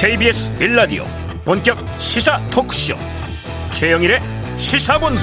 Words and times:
KBS 0.00 0.54
빌라디오 0.54 1.04
본격 1.44 1.76
시사 1.98 2.40
토크쇼. 2.48 2.94
최영일의 3.70 4.22
시사본부. 4.56 5.20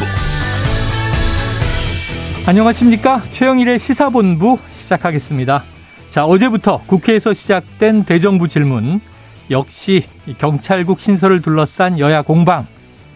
안녕하십니까? 2.45 3.23
최영일의 3.31 3.79
시사본부 3.79 4.59
시작하겠습니다. 4.73 5.63
자 6.11 6.25
어제부터 6.25 6.83
국회에서 6.85 7.33
시작된 7.33 8.03
대정부 8.03 8.47
질문. 8.47 9.01
역시 9.49 10.03
경찰국 10.37 10.99
신설을 10.99 11.41
둘러싼 11.41 11.97
여야 11.97 12.21
공방 12.21 12.67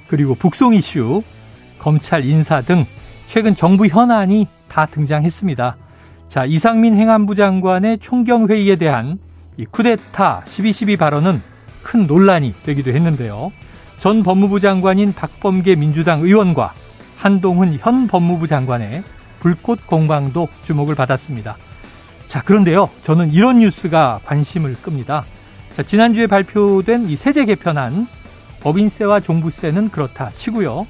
그리고 0.07 0.33
북송 0.33 0.73
이슈 0.73 1.21
검찰 1.77 2.25
인사 2.25 2.61
등 2.61 2.87
최근 3.27 3.55
정부 3.55 3.85
현안이 3.85 4.47
다 4.67 4.87
등장했습니다. 4.87 5.77
자, 6.27 6.45
이상민 6.45 6.95
행안부 6.95 7.35
장관의 7.35 7.99
총경회의에 7.99 8.77
대한 8.77 9.19
이 9.57 9.65
쿠데타 9.65 10.45
12.12 10.45 10.97
발언은 10.97 11.50
큰 11.83 12.07
논란이 12.07 12.53
되기도 12.63 12.91
했는데요. 12.91 13.51
전 13.99 14.23
법무부 14.23 14.59
장관인 14.59 15.13
박범계 15.13 15.75
민주당 15.75 16.21
의원과 16.21 16.73
한동훈 17.17 17.77
현 17.79 18.07
법무부 18.07 18.47
장관의 18.47 19.03
불꽃 19.39 19.85
공방도 19.85 20.47
주목을 20.63 20.95
받았습니다. 20.95 21.57
자, 22.27 22.41
그런데요. 22.41 22.89
저는 23.01 23.33
이런 23.33 23.59
뉴스가 23.59 24.21
관심을 24.25 24.75
끕니다. 24.81 25.25
자, 25.75 25.83
지난주에 25.83 26.27
발표된 26.27 27.09
이 27.09 27.15
세제 27.15 27.45
개편안 27.45 28.07
법인세와 28.61 29.19
종부세는 29.19 29.89
그렇다 29.89 30.31
치고요. 30.35 30.87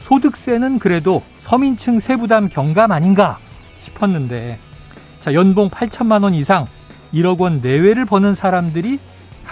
소득세는 0.00 0.78
그래도 0.78 1.22
서민층 1.38 2.00
세부담 2.00 2.48
경감 2.48 2.92
아닌가 2.92 3.38
싶었는데 3.78 4.58
자, 5.20 5.32
연봉 5.34 5.70
8천만 5.70 6.24
원 6.24 6.34
이상 6.34 6.66
1억 7.14 7.38
원 7.38 7.60
내외를 7.60 8.04
버는 8.04 8.34
사람들이 8.34 8.98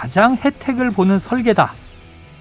가장 0.01 0.35
혜택을 0.35 0.89
보는 0.89 1.19
설계다. 1.19 1.73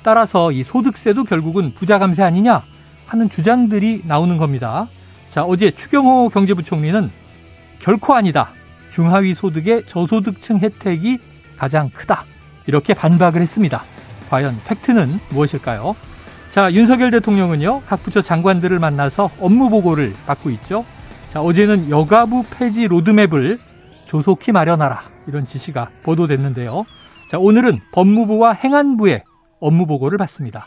따라서 0.02 0.50
이 0.50 0.64
소득세도 0.64 1.24
결국은 1.24 1.74
부자 1.74 1.98
감세 1.98 2.22
아니냐 2.22 2.62
하는 3.04 3.28
주장들이 3.28 4.04
나오는 4.06 4.38
겁니다. 4.38 4.88
자, 5.28 5.44
어제 5.44 5.70
추경호 5.70 6.30
경제부총리는 6.30 7.10
결코 7.78 8.14
아니다. 8.14 8.48
중하위 8.92 9.34
소득의 9.34 9.84
저소득층 9.84 10.58
혜택이 10.60 11.18
가장 11.58 11.90
크다. 11.90 12.24
이렇게 12.66 12.94
반박을 12.94 13.42
했습니다. 13.42 13.82
과연 14.30 14.58
팩트는 14.64 15.20
무엇일까요? 15.28 15.94
자, 16.50 16.72
윤석열 16.72 17.10
대통령은요, 17.10 17.82
각 17.82 18.02
부처 18.02 18.22
장관들을 18.22 18.78
만나서 18.78 19.28
업무 19.38 19.68
보고를 19.68 20.14
받고 20.26 20.48
있죠. 20.48 20.86
자, 21.30 21.42
어제는 21.42 21.90
여가부 21.90 22.46
폐지 22.52 22.88
로드맵을 22.88 23.58
조속히 24.06 24.50
마련하라. 24.50 25.02
이런 25.26 25.44
지시가 25.44 25.90
보도됐는데요. 26.04 26.86
자, 27.30 27.38
오늘은 27.38 27.78
법무부와 27.92 28.54
행안부의 28.54 29.22
업무 29.60 29.86
보고를 29.86 30.18
받습니다. 30.18 30.64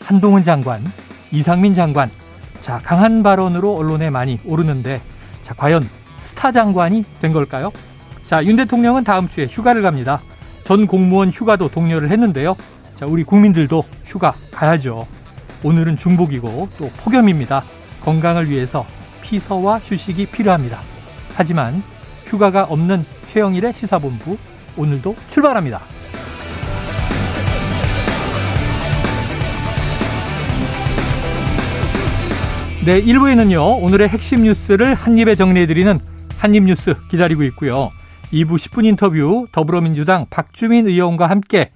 한동훈 0.00 0.44
장관, 0.44 0.82
이상민 1.30 1.74
장관. 1.74 2.10
자, 2.62 2.80
강한 2.82 3.22
발언으로 3.22 3.76
언론에 3.76 4.08
많이 4.08 4.38
오르는데, 4.46 5.02
자, 5.42 5.52
과연 5.52 5.86
스타 6.16 6.52
장관이 6.52 7.04
된 7.20 7.34
걸까요? 7.34 7.70
자, 8.24 8.42
윤 8.46 8.56
대통령은 8.56 9.04
다음 9.04 9.28
주에 9.28 9.44
휴가를 9.44 9.82
갑니다. 9.82 10.22
전 10.64 10.86
공무원 10.86 11.28
휴가도 11.28 11.68
독려를 11.68 12.10
했는데요. 12.10 12.56
자, 12.94 13.04
우리 13.04 13.22
국민들도 13.22 13.84
휴가 14.06 14.32
가야죠. 14.52 15.06
오늘은 15.64 15.98
중복이고 15.98 16.68
또 16.78 16.90
폭염입니다. 17.04 17.62
건강을 18.00 18.48
위해서 18.48 18.86
피서와 19.20 19.80
휴식이 19.80 20.28
필요합니다. 20.28 20.80
하지만 21.34 21.82
휴가가 22.24 22.64
없는 22.64 23.04
최영일의 23.28 23.74
시사본부 23.74 24.38
오늘도 24.78 25.14
출발합니다. 25.28 25.95
네, 32.86 33.02
1부에는요, 33.02 33.82
오늘의 33.82 34.08
핵심 34.10 34.44
뉴스를 34.44 34.94
한입에 34.94 35.34
정리해드리는 35.34 35.98
한입뉴스 36.38 36.94
기다리고 37.08 37.42
있고요. 37.42 37.90
2부 38.32 38.50
10분 38.50 38.86
인터뷰 38.86 39.48
더불어민주당 39.50 40.26
박주민 40.30 40.86
의원과 40.86 41.26
함께 41.26 41.72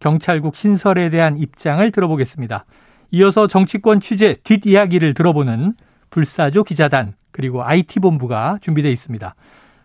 경찰국 0.00 0.56
신설에 0.56 1.10
대한 1.10 1.36
입장을 1.36 1.92
들어보겠습니다. 1.92 2.64
이어서 3.10 3.46
정치권 3.46 4.00
취재 4.00 4.36
뒷이야기를 4.42 5.12
들어보는 5.12 5.74
불사조 6.08 6.64
기자단 6.64 7.12
그리고 7.30 7.62
IT본부가 7.62 8.56
준비되어 8.62 8.90
있습니다. 8.90 9.34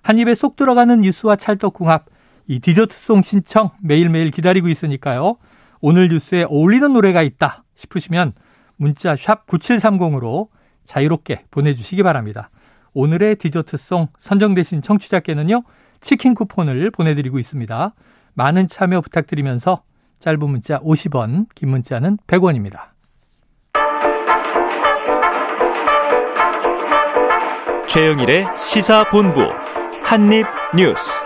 한 0.02 0.18
입에 0.18 0.34
쏙 0.34 0.56
들어가는 0.56 1.02
뉴스와 1.02 1.36
찰떡궁합 1.36 2.06
이 2.48 2.62
디저트송 2.62 3.24
신청 3.24 3.72
매일매일 3.84 4.32
기다리고 4.32 4.70
있으니까요. 4.70 5.36
오늘 5.82 6.08
뉴스에 6.08 6.44
어울리는 6.44 6.94
노래가 6.94 7.22
있다 7.22 7.66
싶으시면 7.76 8.32
문자 8.78 9.18
샵 9.18 9.46
9730으로 9.46 10.48
자유롭게 10.90 11.44
보내주시기 11.52 12.02
바랍니다. 12.02 12.50
오늘의 12.94 13.36
디저트송 13.36 14.08
선정되신 14.18 14.82
청취자께는요. 14.82 15.62
치킨 16.02 16.34
쿠폰을 16.34 16.90
보내드리고 16.90 17.38
있습니다. 17.38 17.94
많은 18.34 18.68
참여 18.68 19.02
부탁드리면서 19.02 19.84
짧은 20.18 20.40
문자 20.40 20.80
50원, 20.80 21.46
긴 21.54 21.70
문자는 21.70 22.18
100원입니다. 22.26 22.90
최영일의 27.88 28.48
시사본부 28.56 29.42
한입뉴스. 30.04 31.24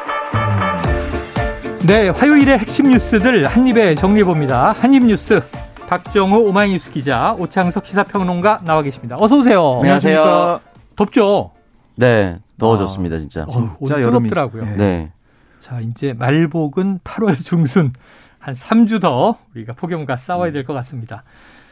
네, 1.87 2.09
화요일의 2.09 2.59
핵심 2.59 2.89
뉴스들 2.89 3.45
한입에 3.45 3.95
정리해봅니다. 3.95 4.73
한입뉴스 4.73 5.41
박정호 5.87 6.39
오마이뉴스 6.47 6.91
기자, 6.91 7.33
오창석 7.37 7.85
시사평론가 7.85 8.61
나와 8.65 8.81
계십니다. 8.81 9.15
어서 9.19 9.37
오세요. 9.37 9.77
안녕하세요. 9.81 10.59
덥죠? 10.95 11.51
네, 11.95 12.39
더워졌습니다, 12.57 13.19
진짜. 13.19 13.45
어휴, 13.47 13.69
오늘 13.79 14.03
뜨겁더라고요. 14.03 14.77
네. 14.77 15.11
자, 15.59 15.79
이제 15.81 16.13
말복은 16.13 16.99
8월 17.03 17.43
중순 17.43 17.93
한 18.39 18.53
3주 18.55 18.99
더 19.01 19.37
우리가 19.55 19.73
폭염과 19.73 20.17
싸워야 20.17 20.51
될 20.51 20.65
것 20.65 20.73
같습니다. 20.73 21.23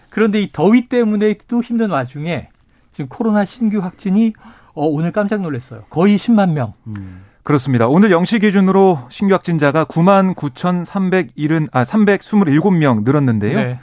그런데 0.10 0.42
이 0.42 0.52
더위 0.52 0.88
때문에도 0.88 1.62
힘든 1.64 1.90
와중에 1.90 2.50
지금 2.92 3.08
코로나 3.10 3.44
신규 3.46 3.80
확진이 3.80 4.34
어, 4.74 4.86
오늘 4.86 5.12
깜짝 5.12 5.42
놀랐어요. 5.42 5.84
거의 5.90 6.16
10만 6.18 6.52
명. 6.52 6.74
음. 6.88 7.24
그렇습니다. 7.44 7.88
오늘 7.88 8.10
0시 8.10 8.40
기준으로 8.42 9.00
신규 9.10 9.34
확진자가 9.34 9.86
9만 9.86 10.36
9,370, 10.36 11.70
아, 11.72 11.84
327명 11.84 13.04
늘었는데요. 13.04 13.58
네. 13.58 13.80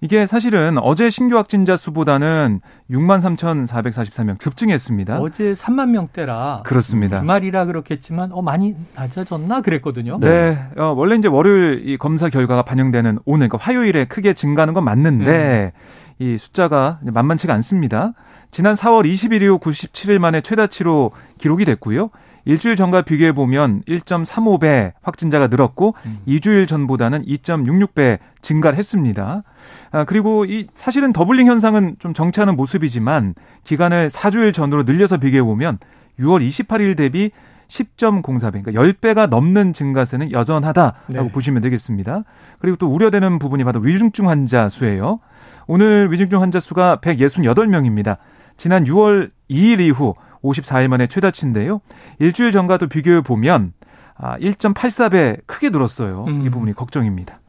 이게 0.00 0.26
사실은 0.26 0.78
어제 0.78 1.08
신규 1.10 1.36
확진자 1.36 1.76
수보다는 1.76 2.60
6만 2.90 3.20
3,444명 3.20 4.38
급증했습니다. 4.38 5.18
어제 5.18 5.54
3만 5.54 5.90
명대라. 5.90 6.62
그렇습니다. 6.64 7.20
주말이라 7.20 7.64
그렇겠지만 7.66 8.32
어 8.32 8.42
많이 8.42 8.74
낮아졌나 8.94 9.62
그랬거든요. 9.62 10.18
네. 10.20 10.58
어, 10.76 10.94
원래 10.96 11.16
이제 11.16 11.28
월요일 11.28 11.82
이 11.88 11.96
검사 11.96 12.28
결과가 12.28 12.62
반영되는 12.62 13.20
오늘 13.24 13.48
그러니까 13.48 13.58
화요일에 13.64 14.04
크게 14.06 14.34
증가하는 14.34 14.74
건 14.74 14.84
맞는데 14.84 15.72
음. 15.74 15.80
이 16.18 16.38
숫자가 16.38 17.00
만만치가 17.02 17.52
않습니다. 17.54 18.12
지난 18.50 18.74
4월 18.74 19.04
20일 19.04 19.42
이후 19.42 19.58
97일 19.58 20.18
만에 20.18 20.40
최다치로 20.40 21.12
기록이 21.38 21.64
됐고요. 21.64 22.10
일주일 22.46 22.76
전과 22.76 23.02
비교해 23.02 23.32
보면 23.32 23.82
1.35배 23.82 24.92
확진자가 25.02 25.48
늘었고 25.48 25.94
음. 26.06 26.20
2주일 26.28 26.66
전보다는 26.68 27.22
2.66배 27.22 28.18
증가를 28.40 28.78
했습니다. 28.78 29.42
아, 29.90 30.04
그리고 30.04 30.44
이 30.44 30.68
사실은 30.72 31.12
더블링 31.12 31.48
현상은 31.48 31.96
좀 31.98 32.14
정체하는 32.14 32.56
모습이지만 32.56 33.34
기간을 33.64 34.08
4주일 34.08 34.54
전으로 34.54 34.84
늘려서 34.84 35.18
비교해 35.18 35.42
보면 35.42 35.78
6월 36.20 36.46
28일 36.46 36.96
대비 36.96 37.32
10.04배, 37.68 38.62
그러니까 38.62 38.72
10배가 38.80 39.28
넘는 39.28 39.72
증가세는 39.72 40.30
여전하다라고 40.30 41.02
네. 41.08 41.32
보시면 41.32 41.62
되겠습니다. 41.62 42.22
그리고 42.60 42.76
또 42.76 42.86
우려되는 42.86 43.40
부분이 43.40 43.64
바로 43.64 43.80
위중증 43.80 44.28
환자 44.28 44.68
수예요. 44.68 45.18
오늘 45.66 46.12
위중증 46.12 46.40
환자 46.40 46.60
수가 46.60 47.00
168명입니다. 47.02 48.18
지난 48.56 48.84
6월 48.84 49.30
2일 49.50 49.80
이후 49.80 50.14
54일 50.42 50.88
만에 50.88 51.06
최다치인데요. 51.06 51.80
일주일 52.18 52.50
전과도 52.52 52.88
비교해 52.88 53.20
보면 53.22 53.72
아, 54.16 54.38
1.84배 54.38 55.40
크게 55.46 55.70
늘었어요. 55.70 56.24
음. 56.28 56.42
이 56.46 56.50
부분이 56.50 56.72
걱정입니다. 56.74 57.40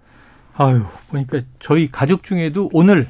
아유, 0.58 0.84
보니까 1.10 1.42
저희 1.60 1.90
가족 1.92 2.24
중에도 2.24 2.70
오늘 2.74 3.08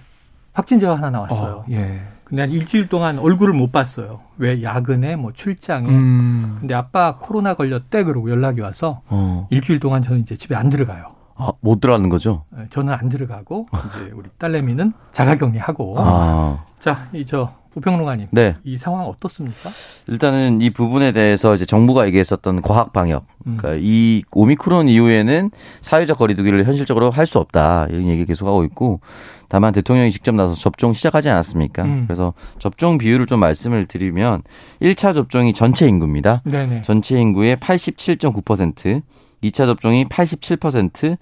확진자가 0.54 0.96
하나 0.98 1.10
나왔어요. 1.12 1.56
어, 1.56 1.66
예. 1.72 2.02
근데 2.26 2.42
한 2.42 2.52
일주일 2.52 2.90
동안 2.90 3.20
얼굴을 3.20 3.54
못 3.54 3.72
봤어요. 3.72 4.20
왜 4.38 4.62
야근에 4.62 5.16
뭐 5.16 5.32
출장에. 5.32 5.88
음. 5.88 6.58
근데 6.60 6.74
아빠 6.74 7.16
코로나 7.18 7.54
걸렸대 7.54 8.04
그러고 8.04 8.30
연락이 8.30 8.60
와서 8.60 9.02
어. 9.08 9.48
일주일 9.50 9.80
동안 9.80 10.02
저는 10.04 10.20
이제 10.22 10.36
집에 10.36 10.54
안 10.56 10.70
들어가요. 10.70 11.14
아, 11.36 11.52
못 11.62 11.80
들어가는 11.80 12.10
거죠? 12.10 12.44
네, 12.50 12.66
저는 12.70 12.94
안 12.94 13.08
들어가고 13.10 13.68
이제 13.72 14.12
우리 14.14 14.28
딸내미는 14.40 14.92
자가격리하고. 15.14 15.96
아. 16.00 16.66
자, 16.80 17.08
이 17.14 17.24
저 17.26 17.54
우평론가님. 17.78 18.28
네. 18.32 18.56
이 18.64 18.78
상황 18.78 19.06
어떻습니까? 19.06 19.70
일단은 20.08 20.62
이 20.62 20.70
부분에 20.70 21.12
대해서 21.12 21.54
이제 21.56 21.66
정부가 21.66 22.06
얘기했었던 22.08 22.62
과학 22.62 22.92
방역. 22.94 23.26
음. 23.46 23.58
그러니까 23.58 23.80
이 23.82 24.24
오미크론 24.32 24.88
이후에는 24.90 25.52
사회적 25.82 26.18
거리두기를 26.18 26.66
현실적으로 26.66 27.12
할 27.12 27.28
수 27.28 27.40
없다. 27.40 27.88
이런 27.90 28.08
얘기 28.08 28.26
계속 28.26 28.48
하고 28.48 28.64
있고 28.64 29.02
다만 29.50 29.74
대통령이 29.74 30.12
직접 30.12 30.34
나서 30.34 30.54
접종 30.54 30.94
시작하지 30.94 31.30
않았습니까? 31.30 31.84
음. 31.84 32.06
그래서 32.08 32.34
접종 32.60 32.98
비율을 32.98 33.26
좀 33.26 33.40
말씀을 33.42 33.86
드리면 33.86 34.44
1차 34.82 35.14
접종이 35.14 35.54
전체 35.54 35.88
인구입니다. 35.88 36.42
네네. 36.46 36.84
전체 36.84 37.20
인구의 37.20 37.58
87.9%, 37.58 39.02
2차 39.44 39.66
접종이 39.66 40.06
87%, 40.06 41.18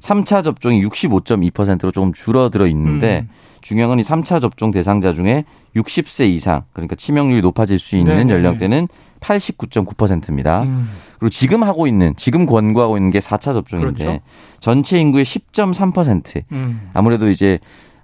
3차 0.00 0.42
접종이 0.42 0.82
65.2%로 0.84 1.90
조금 1.90 2.12
줄어들어 2.12 2.66
있는데 2.66 3.26
음. 3.28 3.34
중요한 3.60 3.88
건 3.90 3.98
이 3.98 4.02
3차 4.02 4.40
접종 4.40 4.70
대상자 4.70 5.12
중에 5.12 5.44
60세 5.76 6.28
이상 6.30 6.62
그러니까 6.72 6.96
치명률이 6.96 7.42
높아질 7.42 7.78
수 7.78 7.96
있는 7.96 8.16
네네. 8.26 8.32
연령대는 8.32 8.88
89.9%입니다. 9.20 10.62
음. 10.62 10.88
그리고 11.18 11.28
지금 11.28 11.62
하고 11.62 11.86
있는 11.86 12.14
지금 12.16 12.46
권고하고 12.46 12.96
있는 12.96 13.10
게 13.10 13.18
4차 13.18 13.52
접종인데 13.52 14.04
그렇죠. 14.04 14.20
전체 14.60 14.98
인구의 14.98 15.24
10.3% 15.24 16.42
음. 16.52 16.90
아무래도 16.94 17.30
이제 17.30 17.58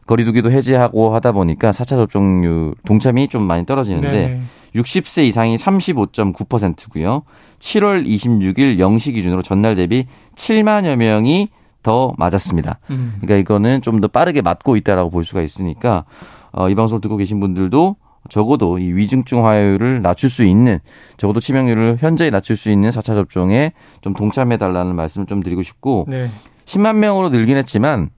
거리두기도 0.06 0.52
해제하고 0.52 1.14
하다 1.14 1.32
보니까 1.32 1.70
4차 1.70 1.86
접종률 1.86 2.74
동참이 2.84 3.28
좀 3.28 3.42
많이 3.44 3.64
떨어지는데 3.64 4.10
네네. 4.10 4.42
60세 4.76 5.24
이상이 5.24 5.56
35.9%고요. 5.56 7.22
7월 7.58 8.06
26일 8.06 8.78
0시 8.78 9.14
기준으로 9.14 9.40
전날 9.40 9.74
대비 9.74 10.04
7만여 10.36 10.96
명이 10.96 11.48
더 11.86 12.12
맞았습니다. 12.18 12.80
음. 12.90 13.14
그러니까 13.20 13.36
이거는 13.36 13.80
좀 13.80 14.00
더 14.00 14.08
빠르게 14.08 14.42
맞고 14.42 14.74
있다라고 14.76 15.08
볼 15.10 15.24
수가 15.24 15.40
있으니까 15.40 16.04
어, 16.50 16.68
이 16.68 16.74
방송을 16.74 17.00
듣고 17.00 17.16
계신 17.16 17.38
분들도 17.38 17.94
적어도 18.28 18.78
이 18.78 18.92
위중증 18.92 19.46
화요율을 19.46 20.02
낮출 20.02 20.28
수 20.28 20.42
있는 20.42 20.80
적어도 21.16 21.38
치명률을 21.38 21.98
현저히 22.00 22.32
낮출 22.32 22.56
수 22.56 22.70
있는 22.70 22.90
4차 22.90 23.04
접종에 23.14 23.72
좀 24.00 24.14
동참해 24.14 24.56
달라는 24.56 24.96
말씀을 24.96 25.26
좀 25.28 25.42
드리고 25.44 25.62
싶고 25.62 26.06
네. 26.08 26.28
10만 26.64 26.96
명으로 26.96 27.28
늘긴 27.28 27.56
했지만 27.56 28.10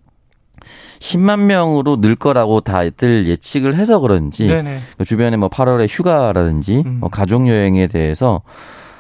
10만 1.01 1.41
명으로 1.41 2.01
늘 2.01 2.17
거라고 2.17 2.61
다들 2.63 3.29
예측을 3.29 3.77
해서 3.77 4.01
그런지. 4.01 4.49
그 4.97 5.05
주변에 5.05 5.37
뭐 5.37 5.49
8월에 5.51 5.87
휴가라든지 5.91 6.83
음. 6.87 6.99
뭐 7.01 7.11
가족 7.11 7.47
여행에 7.47 7.87
대해서 7.87 8.41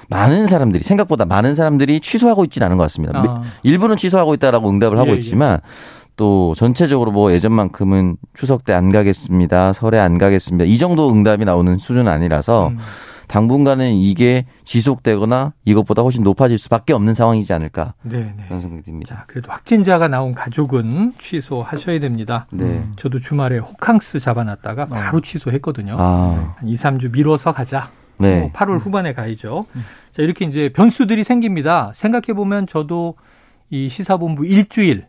많은 0.09 0.47
사람들이 0.47 0.83
생각보다 0.85 1.25
많은 1.25 1.55
사람들이 1.55 2.01
취소하고 2.01 2.45
있지는 2.45 2.67
않은 2.67 2.77
것 2.77 2.85
같습니다. 2.85 3.19
아. 3.25 3.43
일부는 3.63 3.97
취소하고 3.97 4.35
있다라고 4.35 4.69
응답을 4.71 4.99
하고 4.99 5.09
예, 5.11 5.13
예. 5.13 5.17
있지만 5.19 5.61
또 6.17 6.55
전체적으로 6.57 7.13
뭐 7.13 7.33
예전만큼은 7.33 8.17
추석 8.35 8.65
때 8.65 8.73
안 8.73 8.91
가겠습니다. 8.91 9.73
설에 9.73 9.99
안 9.99 10.19
가겠습니다. 10.19 10.65
이 10.65 10.77
정도 10.79 11.13
응답이 11.13 11.45
나오는 11.45 11.79
수준은 11.79 12.11
아니라서 12.11 12.69
음. 12.69 12.79
당분간은 13.29 13.93
이게 13.93 14.47
지속되거나 14.65 15.53
이것보다 15.67 16.01
훨씬 16.01 16.23
높아질 16.25 16.57
수밖에 16.57 16.95
없는 16.95 17.13
상황이지 17.13 17.53
않을까 17.53 17.93
네네. 18.03 18.35
그런 18.47 18.61
생각이 18.61 18.83
듭니다. 18.85 19.15
자, 19.15 19.25
그래도 19.27 19.53
확진자가 19.53 20.09
나온 20.09 20.35
가족은 20.35 21.13
취소하셔야 21.21 22.01
됩니다. 22.01 22.47
네. 22.51 22.83
저도 22.97 23.19
주말에 23.19 23.59
호캉스 23.59 24.19
잡아놨다가 24.21 24.87
바로 24.87 25.21
취소했거든요. 25.21 25.97
아, 25.99 26.55
한 26.57 26.67
2, 26.69 26.75
3주 26.77 27.13
미뤄서 27.13 27.53
가자. 27.53 27.91
네. 28.19 28.41
뭐 28.41 28.53
8월 28.53 28.79
후반에 28.79 29.13
가야죠. 29.13 29.67
자, 30.13 30.23
이렇게 30.23 30.45
이제 30.45 30.71
변수들이 30.71 31.25
생깁니다. 31.25 31.93
생각해 31.95 32.35
보면 32.35 32.67
저도 32.67 33.15
이 33.71 33.89
시사본부 33.89 34.47
일주일 34.47 35.07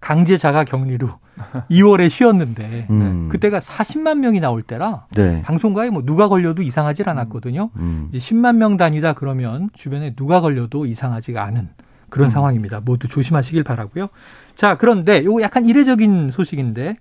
강제 0.00 0.36
자가 0.36 0.64
격리로 0.64 1.08
2월에 1.70 2.10
쉬었는데 2.10 2.88
음. 2.90 3.28
그때가 3.30 3.60
40만 3.60 4.18
명이 4.18 4.40
나올 4.40 4.62
때라 4.62 5.06
네. 5.14 5.42
방송가에 5.42 5.90
뭐 5.90 6.02
누가 6.04 6.28
걸려도 6.28 6.62
이상하질 6.62 7.08
않았거든요. 7.08 7.70
음. 7.76 8.08
이제 8.12 8.18
10만 8.18 8.56
명 8.56 8.76
단위다 8.76 9.14
그러면 9.14 9.70
주변에 9.72 10.14
누가 10.14 10.40
걸려도 10.40 10.86
이상하지가 10.86 11.42
않은 11.44 11.70
그런 12.10 12.28
상황입니다. 12.28 12.80
모두 12.80 13.08
조심하시길 13.08 13.64
바라고요. 13.64 14.08
자, 14.54 14.76
그런데 14.76 15.24
요거 15.24 15.40
약간 15.40 15.64
이례적인 15.64 16.30
소식인데 16.30 16.98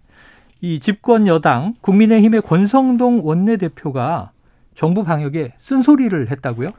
이 0.62 0.80
집권 0.80 1.28
여당 1.28 1.74
국민의힘의 1.82 2.42
권성동 2.44 3.22
원내대표가 3.24 4.31
정부 4.76 5.04
방역에 5.04 5.54
쓴소리를 5.60 6.32
했다고요? 6.32 6.72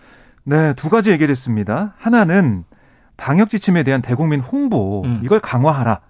네, 0.45 0.75
두 0.75 0.91
가지 0.91 1.11
얘기를 1.11 1.31
했습니다. 1.31 1.95
하나는 1.99 2.65
방역 3.17 3.49
지침에 3.49 3.83
대한 3.83 4.03
대국민 4.03 4.41
홍보 4.41 5.03
음. 5.05 5.21
이걸 5.25 5.41
강화하라. 5.41 6.01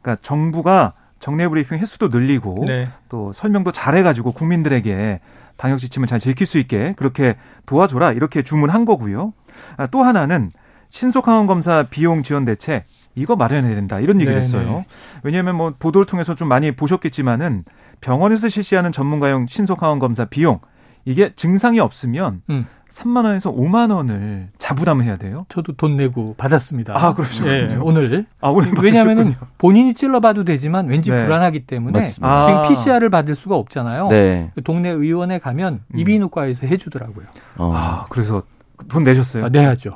그러니까 0.00 0.22
정부가 0.22 0.94
정례 1.18 1.48
브리핑 1.48 1.78
횟수도 1.78 2.08
늘리고 2.08 2.64
네. 2.66 2.88
또 3.08 3.32
설명도 3.32 3.72
잘해가지고 3.72 4.32
국민들에게 4.32 5.20
방역 5.56 5.78
지침을 5.78 6.06
잘 6.08 6.20
지킬 6.20 6.46
수 6.46 6.58
있게 6.58 6.94
그렇게 6.96 7.36
도와줘라 7.66 8.12
이렇게 8.12 8.42
주문한 8.42 8.84
거고요. 8.84 9.32
아, 9.76 9.86
또 9.86 10.02
하나는 10.02 10.50
신속항원 10.90 11.46
검사 11.46 11.84
비용 11.84 12.22
지원 12.22 12.44
대책 12.44 12.84
이거 13.14 13.36
마련해야 13.36 13.74
된다 13.74 14.00
이런 14.00 14.20
얘기를 14.20 14.40
네네. 14.40 14.44
했어요. 14.44 14.84
왜냐하면 15.22 15.56
뭐 15.56 15.74
보도를 15.78 16.06
통해서 16.06 16.34
좀 16.34 16.48
많이 16.48 16.72
보셨겠지만은 16.72 17.64
병원에서 18.00 18.48
실시하는 18.48 18.92
전문가용 18.92 19.46
신속항원 19.48 19.98
검사 19.98 20.24
비용 20.24 20.60
이게 21.04 21.32
증상이 21.34 21.80
없으면 21.80 22.42
음. 22.50 22.66
3만 22.90 23.24
원에서 23.24 23.52
5만 23.52 23.92
원을 23.92 24.50
자부담을 24.58 25.04
해야 25.04 25.16
돼요. 25.16 25.46
저도 25.48 25.72
돈 25.72 25.96
내고 25.96 26.34
받았습니다. 26.36 26.94
아, 26.96 27.14
그러시군요. 27.14 27.52
예, 27.52 27.78
오늘. 27.80 28.26
아, 28.40 28.50
오늘 28.50 28.72
왜냐하면. 28.80 29.34
본인이 29.58 29.94
찔러봐도 29.94 30.44
되지만 30.44 30.86
왠지 30.86 31.10
네. 31.10 31.24
불안하기 31.24 31.66
때문에 31.66 32.00
맞습니다. 32.02 32.46
지금 32.46 32.58
아. 32.58 32.68
PCR을 32.68 33.10
받을 33.10 33.34
수가 33.34 33.56
없잖아요. 33.56 34.08
네. 34.08 34.52
그 34.54 34.62
동네 34.62 34.90
의원에 34.90 35.38
가면 35.40 35.80
음. 35.92 35.98
이비인후과에서 35.98 36.68
해주더라고요. 36.68 37.26
어. 37.56 37.72
아, 37.74 38.06
그래서 38.10 38.44
돈 38.88 39.02
내셨어요? 39.02 39.46
아, 39.46 39.48
내야죠. 39.48 39.90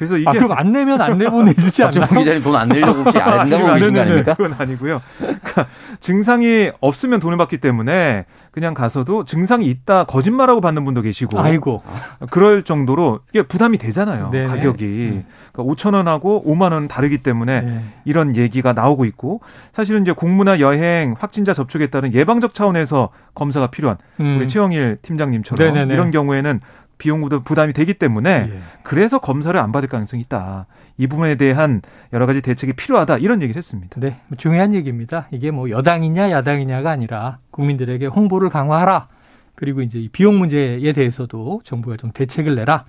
그래서 0.00 0.16
이게 0.16 0.30
아, 0.30 0.32
그럼 0.32 0.52
안 0.52 0.72
내면 0.72 0.98
안 1.02 1.18
내고 1.18 1.42
내주지 1.42 1.82
않나요? 1.84 2.06
기자님 2.06 2.42
돈 2.42 2.56
안 2.56 2.68
내려고 2.70 3.02
혹시 3.02 3.18
안 3.18 3.40
아니요, 3.40 3.58
가고 3.58 3.74
계신 3.74 3.92
거. 3.92 4.00
아닙니까? 4.00 4.32
그건 4.34 4.54
아니고요. 4.56 5.02
그러니까 5.18 5.66
증상이 6.00 6.70
없으면 6.80 7.20
돈을 7.20 7.36
받기 7.36 7.58
때문에 7.58 8.24
그냥 8.50 8.72
가서도 8.72 9.26
증상이 9.26 9.66
있다 9.66 10.04
거짓말하고 10.04 10.62
받는 10.62 10.86
분도 10.86 11.02
계시고 11.02 11.38
아이고. 11.38 11.82
그럴 12.30 12.62
정도로 12.62 13.20
이게 13.28 13.42
부담이 13.42 13.76
되잖아요. 13.76 14.30
네네. 14.30 14.46
가격이. 14.48 15.22
그러니까 15.52 15.74
5천 15.74 15.92
원하고 15.92 16.42
5만 16.46 16.72
원은 16.72 16.88
다르기 16.88 17.18
때문에 17.18 17.60
네. 17.60 17.84
이런 18.06 18.36
얘기가 18.36 18.72
나오고 18.72 19.04
있고 19.04 19.42
사실은 19.74 20.00
이제 20.00 20.12
공무나 20.12 20.60
여행 20.60 21.14
확진자 21.18 21.52
접촉에 21.52 21.88
따른 21.88 22.14
예방적 22.14 22.54
차원에서 22.54 23.10
검사가 23.34 23.66
필요한 23.66 23.98
음. 24.20 24.38
우리 24.38 24.48
최영일 24.48 24.96
팀장님처럼 25.02 25.74
네네네. 25.74 25.92
이런 25.92 26.10
경우에는 26.10 26.60
비용도 27.00 27.42
부담이 27.42 27.72
되기 27.72 27.94
때문에 27.94 28.48
예. 28.52 28.60
그래서 28.84 29.18
검사를 29.18 29.58
안 29.58 29.72
받을 29.72 29.88
가능성이 29.88 30.22
있다. 30.22 30.66
이 30.98 31.08
부분에 31.08 31.34
대한 31.34 31.82
여러 32.12 32.26
가지 32.26 32.42
대책이 32.42 32.74
필요하다. 32.74 33.18
이런 33.18 33.42
얘기를 33.42 33.58
했습니다. 33.58 33.96
네, 33.98 34.20
중요한 34.36 34.74
얘기입니다. 34.74 35.26
이게 35.32 35.50
뭐 35.50 35.70
여당이냐 35.70 36.30
야당이냐가 36.30 36.90
아니라 36.90 37.38
국민들에게 37.50 38.06
홍보를 38.06 38.50
강화하라. 38.50 39.08
그리고 39.56 39.82
이제 39.82 39.98
이 39.98 40.08
비용 40.08 40.38
문제에 40.38 40.92
대해서도 40.92 41.62
정부가 41.64 41.96
좀 41.96 42.12
대책을 42.12 42.54
내라. 42.54 42.84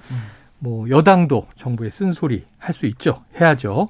뭐 0.59 0.89
여당도 0.89 1.47
정부에 1.55 1.89
쓴소리 1.89 2.45
할 2.59 2.73
수 2.75 2.85
있죠. 2.85 3.23
해야죠. 3.39 3.87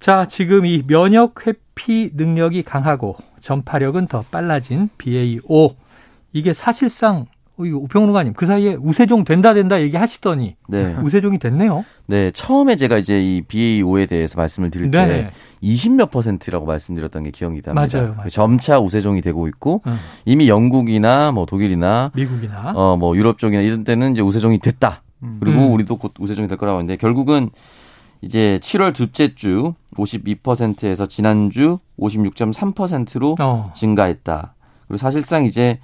자, 0.00 0.26
지금 0.26 0.64
이 0.66 0.82
면역 0.86 1.46
회피 1.46 2.12
능력이 2.14 2.62
강하고 2.62 3.16
전파력은 3.40 4.06
더 4.06 4.24
빨라진 4.30 4.88
BA5 4.98 5.74
이게 6.32 6.52
사실상 6.52 7.26
우평론가님 7.58 8.32
그 8.34 8.46
사이에 8.46 8.74
우세종 8.80 9.24
된다 9.24 9.54
된다 9.54 9.80
얘기하시더니 9.80 10.56
네. 10.68 10.96
우세종이 11.02 11.38
됐네요. 11.38 11.84
네, 12.06 12.30
처음에 12.32 12.76
제가 12.76 12.98
이제 12.98 13.20
이 13.22 13.42
BA5에 13.42 14.08
대해서 14.08 14.36
말씀을 14.38 14.70
드릴 14.70 14.90
때 14.90 15.06
네. 15.06 15.30
20몇 15.62 16.10
퍼센트라고 16.10 16.66
말씀드렸던 16.66 17.24
게 17.24 17.30
기억이 17.30 17.62
납니다. 17.62 17.98
맞아요, 17.98 18.14
맞아요. 18.14 18.30
점차 18.30 18.80
우세종이 18.80 19.20
되고 19.22 19.46
있고 19.48 19.82
음, 19.86 19.96
이미 20.24 20.48
영국이나 20.48 21.30
뭐 21.32 21.46
독일이나 21.46 22.10
미국이나 22.14 22.72
어 22.74 22.96
뭐 22.96 23.16
유럽 23.16 23.38
쪽이나 23.38 23.62
이런 23.62 23.84
때는 23.84 24.12
이제 24.12 24.22
우세종이 24.22 24.58
됐다. 24.58 25.02
음. 25.22 25.36
그리고 25.40 25.66
음. 25.66 25.72
우리도 25.72 25.96
곧 25.96 26.12
우세종이 26.18 26.48
될 26.48 26.58
거라고 26.58 26.78
하는데 26.78 26.96
결국은 26.96 27.50
이제 28.22 28.58
7월 28.62 28.94
둘째 28.94 29.34
주 29.34 29.74
52%에서 29.96 31.06
지난주 31.06 31.78
56.3%로 31.98 33.36
어. 33.40 33.72
증가했다. 33.74 34.54
그리고 34.86 34.96
사실상 34.98 35.44
이제 35.44 35.78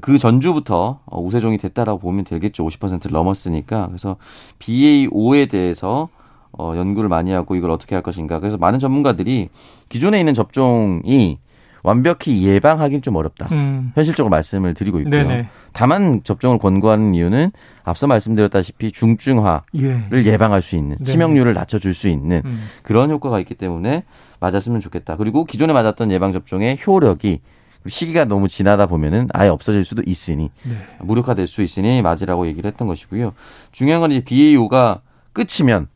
그 0.00 0.18
전주부터 0.18 1.00
어, 1.06 1.20
우세종이 1.20 1.58
됐다라고 1.58 1.98
보면 1.98 2.24
되겠죠. 2.24 2.66
50%를 2.66 3.12
넘었으니까. 3.12 3.86
그래서 3.88 4.16
BA5에 4.58 5.50
대해서 5.50 6.08
어, 6.52 6.74
연구를 6.76 7.08
많이 7.08 7.32
하고 7.32 7.54
이걸 7.56 7.70
어떻게 7.70 7.94
할 7.94 8.02
것인가. 8.02 8.40
그래서 8.40 8.56
많은 8.56 8.78
전문가들이 8.78 9.48
기존에 9.88 10.18
있는 10.18 10.34
접종이 10.34 11.38
완벽히 11.82 12.44
예방하기는 12.44 13.02
좀 13.02 13.16
어렵다. 13.16 13.48
음. 13.52 13.92
현실적으로 13.94 14.30
말씀을 14.30 14.74
드리고 14.74 15.00
있고요. 15.00 15.22
네네. 15.22 15.48
다만 15.72 16.22
접종을 16.24 16.58
권고하는 16.58 17.14
이유는 17.14 17.52
앞서 17.84 18.06
말씀드렸다시피 18.06 18.92
중증화를 18.92 19.62
예. 19.76 20.24
예방할 20.24 20.60
수 20.60 20.76
있는 20.76 20.96
네. 20.98 21.04
치명률을 21.04 21.54
낮춰줄 21.54 21.94
수 21.94 22.08
있는 22.08 22.42
그런 22.82 23.10
효과가 23.10 23.38
있기 23.40 23.54
때문에 23.54 24.04
맞았으면 24.40 24.80
좋겠다. 24.80 25.16
그리고 25.16 25.44
기존에 25.44 25.72
맞았던 25.72 26.10
예방 26.10 26.32
접종의 26.32 26.78
효력이 26.84 27.40
시기가 27.88 28.24
너무 28.24 28.48
지나다 28.48 28.86
보면은 28.86 29.28
아예 29.32 29.48
없어질 29.48 29.84
수도 29.84 30.02
있으니 30.04 30.50
네. 30.62 30.76
무력화될 31.00 31.46
수 31.46 31.62
있으니 31.62 32.02
맞으라고 32.02 32.46
얘기를 32.46 32.70
했던 32.70 32.86
것이고요. 32.88 33.34
중요한 33.72 34.00
건 34.00 34.12
이제 34.12 34.24
BA5가 34.24 35.00
끝이면 35.32 35.88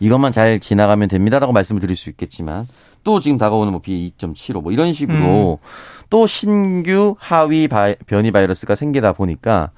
이것만 0.00 0.32
잘 0.32 0.60
지나가면 0.60 1.08
됩니다라고 1.08 1.52
말씀을 1.52 1.80
드릴 1.80 1.96
수 1.96 2.10
있겠지만 2.10 2.66
또 3.02 3.20
지금 3.20 3.36
다가오는 3.36 3.70
뭐 3.72 3.82
BA2.75 3.82 4.62
뭐 4.62 4.72
이런 4.72 4.92
식으로 4.92 5.60
음. 5.62 5.66
또 6.10 6.26
신규 6.26 7.16
하위 7.18 7.68
바이, 7.68 7.96
변이 8.06 8.30
바이러스가 8.30 8.74
생기다 8.74 9.12
보니까 9.12 9.70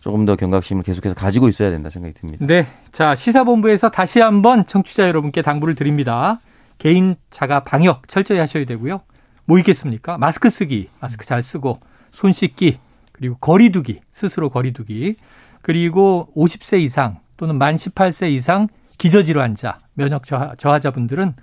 조금 0.00 0.24
더 0.24 0.36
경각심을 0.36 0.82
계속해서 0.84 1.14
가지고 1.14 1.48
있어야 1.48 1.70
된다 1.70 1.90
생각이 1.90 2.14
듭니다. 2.14 2.46
네. 2.46 2.66
자, 2.92 3.16
시사본부에서 3.16 3.90
다시 3.90 4.20
한번 4.20 4.64
청취자 4.66 5.08
여러분께 5.08 5.42
당부를 5.42 5.74
드립니다. 5.74 6.40
개인 6.78 7.16
자가 7.30 7.64
방역 7.64 8.06
철저히 8.06 8.38
하셔야 8.38 8.64
되고요. 8.66 9.00
뭐 9.46 9.58
있겠습니까? 9.58 10.18
마스크 10.18 10.50
쓰기, 10.50 10.90
마스크 11.00 11.24
잘 11.24 11.42
쓰고, 11.42 11.80
손 12.12 12.32
씻기, 12.32 12.78
그리고 13.12 13.36
거리 13.38 13.70
두기, 13.70 14.00
스스로 14.12 14.50
거리 14.50 14.72
두기, 14.72 15.16
그리고 15.62 16.28
50세 16.36 16.80
이상 16.80 17.20
또는 17.36 17.56
만 17.56 17.76
18세 17.76 18.30
이상 18.30 18.68
기저질환자, 18.98 19.78
면역 19.94 20.26
저하, 20.26 20.54
저하자분들은 20.56 21.34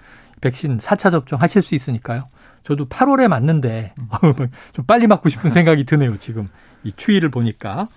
백신 0.42 0.78
4차 0.78 1.12
접종 1.12 1.42
하실 1.42 1.62
수 1.62 1.76
있으니까요. 1.76 2.28
저도 2.64 2.88
8월에 2.88 3.28
맞는데 3.28 3.94
좀 4.74 4.86
빨리 4.86 5.08
맞고 5.08 5.30
싶은 5.30 5.50
생각이 5.50 5.86
드네요, 5.86 6.18
지금. 6.18 6.50
이 6.84 6.92
추위를 6.92 7.30
보니까. 7.30 7.88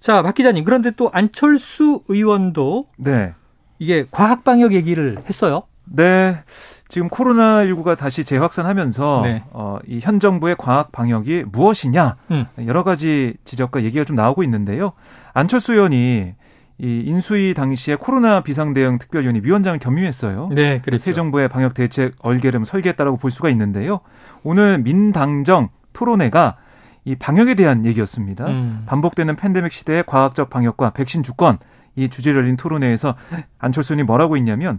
자, 0.00 0.22
박 0.22 0.34
기자님. 0.34 0.64
그런데 0.64 0.90
또 0.92 1.10
안철수 1.12 2.02
의원도 2.08 2.88
네. 2.96 3.34
이게 3.78 4.06
과학 4.10 4.44
방역 4.44 4.72
얘기를 4.72 5.18
했어요. 5.28 5.62
네. 5.84 6.42
지금 6.88 7.08
코로나19가 7.08 7.96
다시 7.98 8.24
재확산하면서 8.24 9.20
네. 9.24 9.44
어, 9.50 9.78
이 9.86 10.00
현 10.02 10.20
정부의 10.20 10.56
과학 10.58 10.90
방역이 10.90 11.44
무엇이냐 11.52 12.16
음. 12.30 12.46
여러 12.66 12.82
가지 12.82 13.34
지적과 13.44 13.82
얘기가 13.84 14.04
좀 14.04 14.16
나오고 14.16 14.42
있는데요. 14.44 14.92
안철수 15.34 15.74
의원이 15.74 16.34
이 16.80 17.02
인수위 17.04 17.54
당시에 17.54 17.96
코로나 17.96 18.40
비상대응 18.42 18.98
특별위원회 18.98 19.40
위원장을 19.42 19.78
겸임했어요. 19.80 20.48
네, 20.52 20.80
그랬죠. 20.80 21.04
새 21.04 21.12
정부의 21.12 21.48
방역 21.48 21.74
대책 21.74 22.14
얼개름 22.20 22.64
설계했다라고 22.64 23.16
볼 23.18 23.30
수가 23.30 23.50
있는데요. 23.50 24.00
오늘 24.44 24.78
민당정 24.78 25.68
토론회가 25.92 26.56
이 27.04 27.16
방역에 27.16 27.54
대한 27.54 27.84
얘기였습니다. 27.84 28.46
음. 28.46 28.84
반복되는 28.86 29.34
팬데믹 29.36 29.72
시대의 29.72 30.04
과학적 30.06 30.50
방역과 30.50 30.90
백신 30.90 31.22
주권 31.22 31.58
이 31.96 32.08
주제를 32.08 32.42
열린 32.42 32.56
토론회에서 32.56 33.14
안철수 33.58 33.92
의원이 33.94 34.06
뭐라고 34.06 34.36
했냐면 34.36 34.78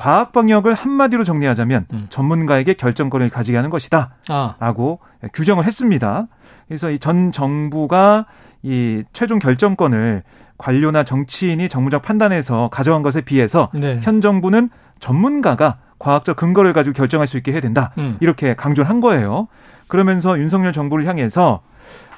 과학 0.00 0.32
방역을 0.32 0.72
한마디로 0.72 1.24
정리하자면 1.24 1.86
음. 1.92 2.06
전문가에게 2.08 2.72
결정권을 2.72 3.28
가지게 3.28 3.56
하는 3.56 3.68
것이다. 3.68 4.14
아, 4.30 4.54
라고 4.58 4.98
규정을 5.34 5.64
했습니다. 5.66 6.26
그래서 6.68 6.90
이 6.90 6.98
전 6.98 7.32
정부가 7.32 8.24
이 8.62 9.02
최종 9.12 9.38
결정권을 9.38 10.22
관료나 10.56 11.04
정치인이 11.04 11.68
정무적 11.68 12.00
판단에서 12.02 12.68
가져간 12.72 13.02
것에 13.02 13.20
비해서 13.20 13.68
네. 13.74 14.00
현 14.02 14.22
정부는 14.22 14.70
전문가가 15.00 15.78
과학적 15.98 16.36
근거를 16.36 16.72
가지고 16.72 16.94
결정할 16.94 17.26
수 17.26 17.36
있게 17.36 17.52
해야 17.52 17.60
된다. 17.60 17.92
음. 17.98 18.16
이렇게 18.20 18.54
강조를 18.56 18.88
한 18.88 19.00
거예요. 19.02 19.48
그러면서 19.86 20.38
윤석열 20.38 20.72
정부를 20.72 21.06
향해서 21.06 21.60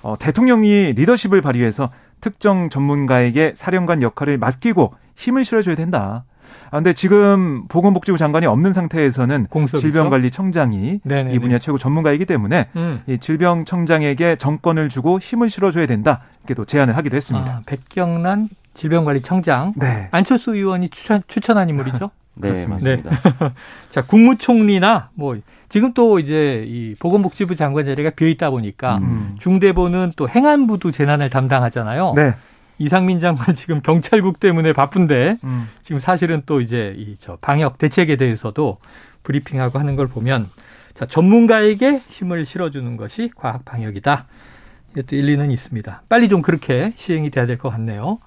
어, 0.03 0.15
대통령이 0.19 0.93
리더십을 0.93 1.41
발휘해서 1.43 1.91
특정 2.21 2.69
전문가에게 2.69 3.55
사령관 3.57 4.03
역할을 4.03 4.39
맡기고 4.39 4.95
힘을 5.17 5.45
실어줘야 5.45 5.75
된다. 5.75 6.25
아, 6.71 6.77
근데 6.79 6.93
지금 6.93 7.67
보건복지부 7.69 8.19
장관이 8.19 8.47
없는 8.47 8.73
상태에서는 8.73 9.47
공석이죠? 9.51 9.81
질병관리청장이 9.81 11.01
네네네. 11.05 11.35
이 11.35 11.39
분야 11.39 11.59
최고 11.59 11.79
전문가이기 11.79 12.25
때문에 12.25 12.69
음. 12.77 13.03
이 13.07 13.19
질병청장에게 13.19 14.37
정권을 14.37 14.89
주고 14.89 15.19
힘을 15.19 15.51
실어줘야 15.51 15.87
된다. 15.87 16.23
이렇게 16.41 16.55
또 16.55 16.65
제안을 16.65 16.97
하기도 16.97 17.17
했습니다. 17.17 17.51
아, 17.51 17.61
백경란 17.67 18.49
질병관리청장 18.75 19.75
네. 19.77 20.09
안철수 20.11 20.55
의원이 20.55 20.89
추천, 20.89 21.23
추천한 21.27 21.69
인물이죠. 21.69 22.11
네, 22.35 22.49
그렇습니다. 22.49 23.11
맞습니다. 23.11 23.55
자, 23.91 24.03
국무총리나 24.03 25.11
뭐 25.15 25.37
지금 25.69 25.93
또 25.93 26.19
이제 26.19 26.65
이 26.67 26.95
보건복지부 26.99 27.57
장관 27.57 27.85
자리가 27.87 28.11
비어 28.11 28.29
있다 28.29 28.51
보니까 28.51 28.99
음. 28.99 29.37
중대본은 29.39 30.13
또 30.17 30.29
행안부도 30.29 30.91
재난을 30.91 31.31
담당하잖아요. 31.31 32.15
네. 32.17 32.35
이상민 32.83 33.21
장관 33.21 33.55
지금 33.55 33.81
경찰국 33.81 34.41
때문에 34.41 34.73
바쁜데 34.73 35.39
음. 35.45 35.69
지금 35.83 35.99
사실은 35.99 36.43
또 36.47 36.61
이제 36.61 36.95
이 36.97 37.15
저 37.19 37.37
방역 37.41 37.79
대책에 37.79 38.17
대해서도 38.17 38.79
브리핑하고 39.23 39.79
하는 39.79 39.95
걸 39.97 40.09
보면 40.09 40.49
자 40.95 41.07
전문가에게 41.07 41.99
힘을 42.09 42.45
실어주는 42.45 42.97
것이 42.97 43.31
과학 43.37 43.65
방역이다. 43.65 44.27
이것도 44.93 45.17
일리는 45.17 45.51
있습니다. 45.51 46.03
빨리 46.09 46.29
좀 46.29 46.43
그렇게 46.43 46.93
시행이 46.97 47.31
돼야 47.31 47.47
될 47.47 47.57
것 47.59 47.71
같네요. 47.71 48.19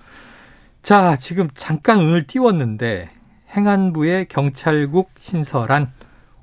자 0.81 1.17
지금 1.17 1.49
잠깐 1.55 1.99
눈을 1.99 2.25
띄웠는데 2.27 3.09
행안부의 3.55 4.27
경찰국 4.29 5.09
신설안 5.19 5.91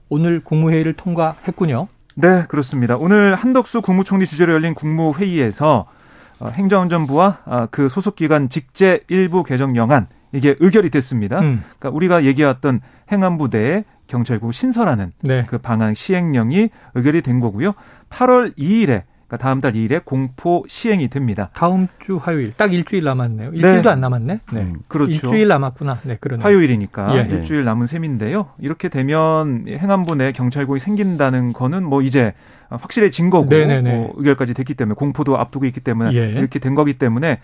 오늘 0.09 0.41
국무회의를 0.45 0.93
통과했군요. 0.95 1.89
네, 2.17 2.45
그렇습니다. 2.49 2.97
오늘 2.99 3.35
한덕수 3.35 3.81
국무총리 3.81 4.27
주재로 4.27 4.53
열린 4.53 4.75
국무회의에서 4.75 5.87
어, 5.89 6.02
행정안전부와 6.51 7.39
아, 7.45 7.67
그 7.71 7.89
소속기관 7.89 8.49
직제 8.49 9.01
일부 9.09 9.43
개정 9.43 9.77
영안 9.77 10.07
이게 10.33 10.57
의결이 10.59 10.91
됐습니다. 10.91 11.41
음, 11.41 11.63
그러니까 11.79 11.91
우리가 11.91 12.25
얘기했던 12.25 12.81
행안부 13.11 13.51
대 13.51 13.85
경찰국 14.07 14.53
신설하는 14.53 15.13
네. 15.23 15.47
그 15.47 15.59
방안 15.59 15.95
시행령이 15.95 16.71
의결이 16.95 17.23
된 17.23 17.41
거고요. 17.41 17.75
8월 18.11 18.57
2일에 18.57 19.05
그러니까 19.33 19.37
다음 19.39 19.61
달 19.61 19.73
2일에 19.73 20.05
공포 20.05 20.65
시행이 20.69 21.09
됩니다. 21.09 21.49
다음 21.55 21.89
주 22.01 22.17
화요일 22.17 22.53
딱 22.53 22.73
일주일 22.75 23.05
남았네요. 23.05 23.53
일주일도 23.55 23.83
네. 23.83 23.89
안 23.89 24.01
남았네. 24.01 24.41
네. 24.53 24.61
음, 24.61 24.75
그렇죠. 24.89 25.11
일주일 25.11 25.49
남았구나. 25.49 25.99
네, 26.05 26.19
그러네. 26.21 26.43
화요일이니까 26.43 27.17
예. 27.17 27.21
일주일 27.35 27.65
남은 27.65 27.87
셈인데요. 27.87 28.49
이렇게 28.59 28.91
되면 28.91 29.65
행안부 29.69 30.17
내 30.17 30.33
경찰국이 30.33 30.81
생긴다는 30.81 31.55
거는 31.55 31.83
뭐 31.83 32.03
이제 32.03 32.35
확실해진 32.69 33.31
거고 33.31 33.49
네네네. 33.49 33.91
뭐 33.91 34.13
의결까지 34.17 34.53
됐기 34.55 34.75
때문에 34.75 34.95
공포도 34.95 35.39
앞두고 35.39 35.65
있기 35.67 35.81
때문에 35.81 36.15
예. 36.15 36.29
이렇게 36.33 36.59
된 36.59 36.75
거기 36.75 36.93
때문에 36.95 37.41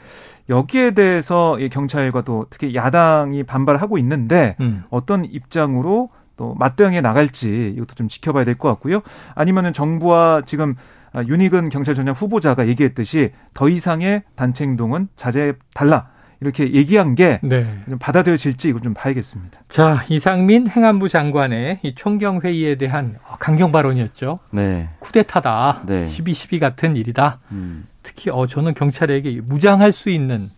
여기에 0.50 0.90
대해서 0.90 1.58
이 1.58 1.70
경찰과도 1.70 2.46
특히 2.50 2.74
야당이 2.74 3.44
반발하고 3.44 3.96
있는데 3.98 4.56
음. 4.60 4.84
어떤 4.90 5.24
입장으로 5.24 6.10
또 6.36 6.54
맞대응해 6.54 7.00
나갈지 7.00 7.72
이것도 7.76 7.94
좀 7.94 8.08
지켜봐야 8.08 8.44
될 8.44 8.54
것 8.56 8.68
같고요. 8.68 9.00
아니면은 9.34 9.72
정부와 9.72 10.42
지금 10.46 10.70
아, 10.72 10.74
윤희근 11.16 11.68
경찰청장 11.68 12.14
후보자가 12.14 12.68
얘기했듯이 12.68 13.32
더 13.54 13.68
이상의 13.68 14.22
단체 14.36 14.64
행동은 14.64 15.08
자제해 15.16 15.54
달라 15.74 16.08
이렇게 16.40 16.72
얘기한 16.72 17.14
게 17.14 17.40
네. 17.42 17.66
좀 17.88 17.98
받아들여질지 17.98 18.68
이걸 18.68 18.80
좀 18.80 18.94
봐야겠습니다. 18.94 19.60
자, 19.68 20.04
이상민 20.08 20.68
행안부 20.68 21.08
장관의 21.08 21.80
이 21.82 21.94
총경 21.94 22.40
회의에 22.44 22.76
대한 22.76 23.18
어, 23.28 23.34
강경 23.38 23.72
발언이었죠. 23.72 24.38
네. 24.50 24.88
쿠데타다. 25.00 25.82
네. 25.86 26.04
12.12 26.04 26.60
같은 26.60 26.96
일이다. 26.96 27.40
음. 27.50 27.86
특히 28.02 28.30
어 28.30 28.46
저는 28.46 28.74
경찰에게 28.74 29.40
무장할 29.42 29.90
수 29.92 30.10
있는 30.10 30.50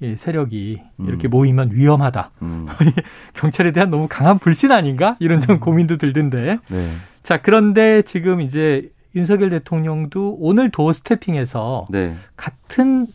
이 0.00 0.16
세력이 0.16 0.82
이렇게 1.06 1.28
음. 1.28 1.30
모이면 1.30 1.70
위험하다. 1.72 2.30
음. 2.42 2.66
경찰에 3.34 3.70
대한 3.70 3.90
너무 3.90 4.08
강한 4.10 4.40
불신 4.40 4.72
아닌가? 4.72 5.16
이런 5.20 5.40
좀 5.40 5.60
고민도 5.60 5.96
들던데. 5.98 6.58
네. 6.68 6.90
자, 7.22 7.38
그런데 7.40 8.02
지금 8.02 8.40
이제 8.40 8.90
윤석열 9.14 9.50
대통령도 9.50 10.38
오늘 10.40 10.70
도어 10.70 10.92
스태핑에서 10.92 11.86
네. 11.90 12.14
같은 12.36 13.06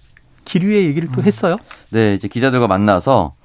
기류의 0.45 0.85
얘기를 0.85 1.09
또 1.11 1.21
했어요. 1.23 1.57
네, 1.91 2.13
이제 2.13 2.27
기자들과 2.27 2.67
만나서 2.67 3.35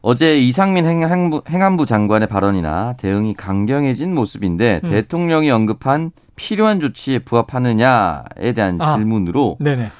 어제 0.00 0.38
이상민 0.38 0.86
행안부, 0.86 1.42
행안부 1.48 1.86
장관의 1.86 2.28
발언이나 2.28 2.94
대응이 2.98 3.34
강경해진 3.34 4.14
모습인데 4.14 4.80
음. 4.84 4.90
대통령이 4.90 5.50
언급한 5.50 6.12
필요한 6.36 6.80
조치에 6.80 7.20
부합하느냐에 7.20 8.52
대한 8.54 8.80
아. 8.80 8.96
질문으로 8.96 9.56
네네. 9.60 9.90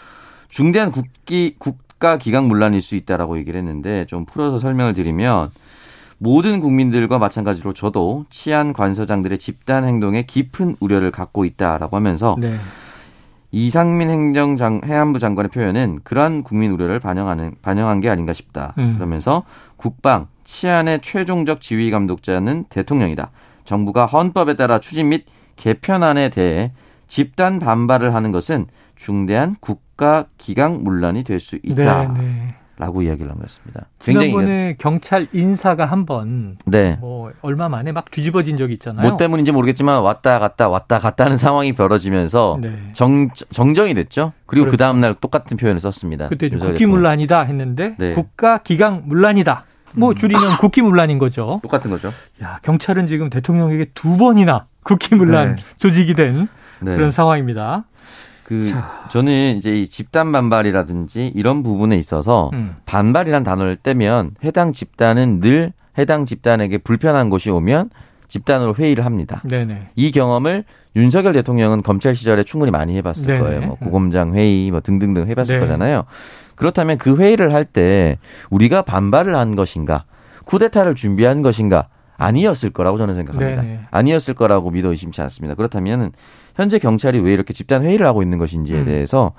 중대한 0.48 0.92
국기, 0.92 1.56
국가 1.58 2.16
기강 2.16 2.48
문란일 2.48 2.80
수 2.80 2.96
있다라고 2.96 3.38
얘기를 3.38 3.58
했는데 3.58 4.06
좀 4.06 4.24
풀어서 4.24 4.58
설명을 4.58 4.94
드리면 4.94 5.50
모든 6.18 6.60
국민들과 6.60 7.18
마찬가지로 7.18 7.72
저도 7.72 8.24
치안 8.28 8.72
관서장들의 8.72 9.38
집단 9.38 9.84
행동에 9.84 10.22
깊은 10.22 10.76
우려를 10.80 11.10
갖고 11.10 11.44
있다라고 11.44 11.96
하면서 11.96 12.36
네. 12.38 12.56
이상민 13.50 14.10
행정장 14.10 14.82
해안부 14.84 15.20
장관의 15.20 15.50
표현은 15.50 16.00
그러한 16.04 16.42
국민 16.42 16.70
우려를 16.72 17.00
반영하는 17.00 17.54
반영한 17.62 18.00
게 18.00 18.10
아닌가 18.10 18.32
싶다. 18.32 18.74
음. 18.78 18.94
그러면서 18.96 19.44
국방 19.76 20.26
치안의 20.44 21.00
최종적 21.00 21.60
지휘 21.60 21.90
감독자는 21.90 22.64
대통령이다. 22.68 23.30
정부가 23.64 24.06
헌법에 24.06 24.54
따라 24.56 24.80
추진 24.80 25.08
및 25.10 25.24
개편안에 25.56 26.28
대해 26.30 26.72
집단 27.06 27.58
반발을 27.58 28.14
하는 28.14 28.32
것은 28.32 28.66
중대한 28.96 29.56
국가 29.60 30.26
기강 30.36 30.82
문란이 30.84 31.24
될 31.24 31.40
수 31.40 31.58
있다. 31.62 32.12
네, 32.14 32.20
네. 32.20 32.54
라고 32.78 33.02
이야기를 33.02 33.26
남겼습니다. 33.26 33.86
지난번에 33.98 34.76
경찰 34.78 35.26
인사가 35.32 35.84
한번 35.84 36.56
네. 36.64 36.96
뭐 37.00 37.32
얼마 37.42 37.68
만에 37.68 37.90
막 37.90 38.08
뒤집어진 38.12 38.56
적이 38.56 38.74
있잖아요. 38.74 39.08
뭐 39.08 39.16
때문인지 39.16 39.50
모르겠지만 39.50 40.00
왔다 40.00 40.38
갔다 40.38 40.68
왔다 40.68 41.00
갔다 41.00 41.24
하는 41.24 41.36
상황이 41.36 41.72
벌어지면서 41.72 42.58
네. 42.62 42.72
정, 42.92 43.30
정정이 43.50 43.94
됐죠. 43.94 44.32
그리고 44.46 44.66
그렇죠. 44.66 44.70
그 44.70 44.76
다음 44.76 45.00
날 45.00 45.14
똑같은 45.14 45.56
표현을 45.56 45.80
썼습니다. 45.80 46.28
그때 46.28 46.48
국기문란이다 46.48 47.42
했는데 47.42 47.96
네. 47.98 48.12
국가 48.12 48.58
기강 48.58 49.02
문란이다. 49.06 49.64
뭐 49.96 50.14
줄이면 50.14 50.58
국기문란인 50.58 51.18
거죠. 51.18 51.58
똑같은 51.62 51.90
거죠. 51.90 52.12
야 52.42 52.60
경찰은 52.62 53.08
지금 53.08 53.28
대통령에게 53.28 53.86
두 53.94 54.16
번이나 54.16 54.66
국기문란 54.84 55.56
네. 55.56 55.62
조직이 55.78 56.14
된 56.14 56.46
네. 56.80 56.94
그런 56.94 57.10
상황입니다. 57.10 57.86
그 58.48 58.72
저는 59.10 59.58
이제 59.58 59.78
이 59.78 59.88
집단 59.88 60.32
반발이라든지 60.32 61.32
이런 61.34 61.62
부분에 61.62 61.98
있어서 61.98 62.48
음. 62.54 62.76
반발이란 62.86 63.44
단어를 63.44 63.76
떼면 63.76 64.36
해당 64.42 64.72
집단은 64.72 65.40
늘 65.40 65.74
해당 65.98 66.24
집단에게 66.24 66.78
불편한 66.78 67.28
것이 67.28 67.50
오면 67.50 67.90
집단으로 68.28 68.74
회의를 68.74 69.04
합니다. 69.04 69.42
네네. 69.46 69.90
이 69.96 70.10
경험을 70.12 70.64
윤석열 70.96 71.34
대통령은 71.34 71.82
검찰 71.82 72.14
시절에 72.14 72.42
충분히 72.42 72.70
많이 72.70 72.96
해봤을 72.96 73.26
네네. 73.26 73.38
거예요. 73.38 73.60
뭐 73.60 73.76
고검장 73.76 74.34
회의, 74.34 74.70
뭐 74.70 74.80
등등등 74.80 75.28
해봤을 75.28 75.56
네. 75.56 75.60
거잖아요. 75.60 76.04
그렇다면 76.54 76.96
그 76.96 77.18
회의를 77.18 77.52
할 77.52 77.66
때 77.66 78.16
우리가 78.48 78.80
반발을 78.80 79.36
한 79.36 79.56
것인가, 79.56 80.04
쿠데타를 80.46 80.94
준비한 80.94 81.42
것인가 81.42 81.88
아니었을 82.16 82.70
거라고 82.70 82.96
저는 82.96 83.14
생각합니다. 83.14 83.62
네네. 83.62 83.80
아니었을 83.90 84.32
거라고 84.32 84.70
믿어 84.70 84.88
의심치 84.88 85.20
않습니다. 85.20 85.54
그렇다면 85.54 86.12
현재 86.58 86.80
경찰이 86.80 87.20
왜 87.20 87.32
이렇게 87.32 87.54
집단 87.54 87.84
회의를 87.84 88.04
하고 88.04 88.20
있는 88.20 88.36
것인지에 88.36 88.80
음. 88.80 88.84
대해서 88.86 89.32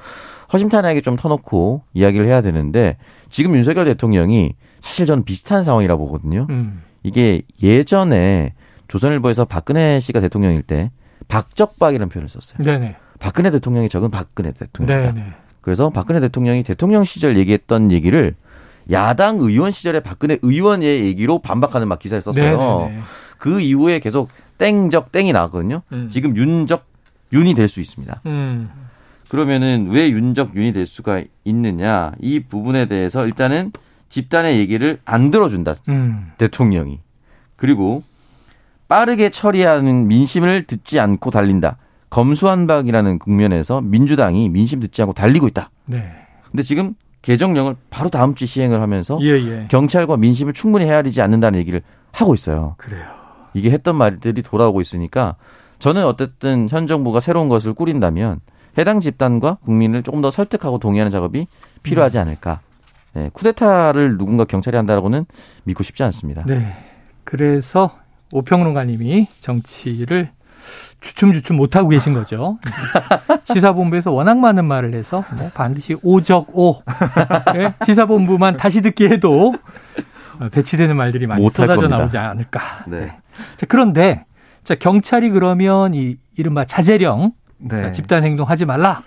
허심탄회하게 0.54 1.02
좀 1.02 1.18
터놓고 1.18 1.82
이야기를 1.94 2.26
해야 2.26 2.40
되는데 2.40 2.96
지금 3.30 3.56
윤석열 3.56 3.84
대통령이 3.84 4.54
사실 4.80 5.06
저는 5.06 5.26
비슷한 5.26 5.64
상황이라고 5.64 6.08
보거든요. 6.08 6.48
음. 6.50 6.82
이게 7.04 7.42
예전에 7.62 8.54
조선일보에서 8.88 9.44
박근혜 9.44 10.00
씨가 10.00 10.22
대통령일 10.22 10.62
때 10.62 10.92
박적박이라는 11.28 12.08
표현을 12.08 12.30
썼어요. 12.30 12.64
네네. 12.64 12.96
박근혜 13.20 13.52
대통령이 13.52 13.90
적은 13.90 14.12
박근혜 14.12 14.54
대통령이다. 14.54 15.14
네네. 15.14 15.34
그래서 15.60 15.90
박근혜 15.90 16.22
대통령이 16.22 16.64
대통령 16.64 17.04
시절 17.04 17.38
얘기했던 17.38 17.92
얘기를 17.92 18.34
야당 18.92 19.40
의원 19.40 19.72
시절에 19.72 20.00
박근혜 20.00 20.40
의원의 20.42 21.04
얘기로 21.04 21.40
반박하는 21.40 21.90
막 21.90 22.00
기사를 22.00 22.22
썼어요. 22.22 22.58
네네네. 22.58 23.02
그 23.38 23.60
이후에 23.60 24.00
계속 24.00 24.30
땡적 24.58 25.12
땡이 25.12 25.34
나왔거든요. 25.34 25.82
음. 25.92 26.08
지금 26.10 26.38
윤적 26.38 26.88
윤이 27.34 27.54
될 27.56 27.68
수 27.68 27.80
있습니다. 27.80 28.22
음. 28.26 28.70
그러면은 29.28 29.90
왜 29.92 30.10
윤적 30.10 30.56
윤이 30.56 30.72
될 30.74 30.86
수가 30.88 31.24
있느냐 31.46 32.12
이 32.20 32.40
부분에 32.40 32.88
대해서 32.88 33.26
일단은 33.28 33.72
집단의 34.10 34.58
얘기를 34.58 35.00
안 35.06 35.30
들어준다 35.30 35.76
음. 35.88 36.32
대통령이 36.40 37.00
그리고 37.56 38.04
빠르게 38.88 39.30
처리하는 39.30 40.08
민심을 40.08 40.64
듣지 40.64 41.00
않고 41.00 41.30
달린다 41.30 41.78
검수한박이라는 42.10 43.20
국면에서 43.20 43.82
민주당이 43.82 44.50
민심 44.50 44.80
듣지 44.80 45.02
않고 45.04 45.14
달리고 45.14 45.48
있다. 45.48 45.70
네. 45.86 46.12
근데 46.50 46.64
지금 46.64 46.96
개정령을 47.22 47.76
바로 47.92 48.10
다음 48.10 48.34
주 48.34 48.48
시행을 48.48 48.82
하면서 48.82 49.20
예, 49.22 49.28
예. 49.34 49.68
경찰과 49.70 50.18
민심을 50.18 50.54
충분히 50.54 50.86
헤아리지 50.86 51.22
않는다는 51.22 51.60
얘기를 51.60 51.82
하고 52.12 52.34
있어요. 52.34 52.74
그래요. 52.78 53.06
이게 53.54 53.70
했던 53.70 53.96
말들이 53.96 54.42
돌아오고 54.42 54.82
있으니까 54.82 55.36
저는 55.80 56.06
어쨌든 56.06 56.68
현 56.70 56.88
정부가 56.88 57.20
새로운 57.20 57.50
것을 57.50 57.74
꾸린다면 57.74 58.42
해당 58.78 59.00
집단과 59.00 59.58
국민을 59.66 60.04
조금 60.04 60.22
더 60.22 60.30
설득하고 60.32 60.78
동의하는 60.78 61.10
작업이 61.10 61.48
필요하지 61.84 62.18
음. 62.18 62.22
않을까. 62.22 62.60
네, 63.14 63.30
쿠데타를 63.34 64.18
누군가 64.18 64.46
경찰이 64.46 64.78
한다라고는 64.78 65.26
믿고 65.64 65.84
싶지 65.84 66.04
않습니다. 66.04 66.44
네. 66.46 66.74
그래서 67.24 67.92
오평론가님이 68.32 69.28
정치를 69.40 70.32
주춤주춤 71.02 71.56
못하고 71.56 71.90
계신 71.90 72.14
거죠. 72.14 72.60
시사본부에서 73.52 74.12
워낙 74.12 74.38
많은 74.38 74.66
말을 74.66 74.94
해서 74.94 75.24
뭐 75.36 75.50
반드시 75.54 75.96
오적오 76.04 76.84
네? 77.54 77.74
시사본부만 77.86 78.58
다시 78.58 78.82
듣기 78.82 79.08
해도 79.08 79.54
배치되는 80.52 80.96
말들이 80.96 81.26
많이 81.28 81.44
쏟아져 81.50 81.76
겁니다. 81.76 81.98
나오지 81.98 82.18
않을까. 82.18 82.62
네. 82.88 83.13
자, 83.58 83.65
그런데 83.68 84.26
자, 84.63 84.76
경찰이 84.76 85.30
그러면 85.30 85.93
이 85.93 86.17
이른바 86.38 86.65
자제령 86.65 87.32
네. 87.58 87.82
자, 87.82 87.91
집단 87.91 88.24
행동하지 88.24 88.65
말라. 88.65 89.04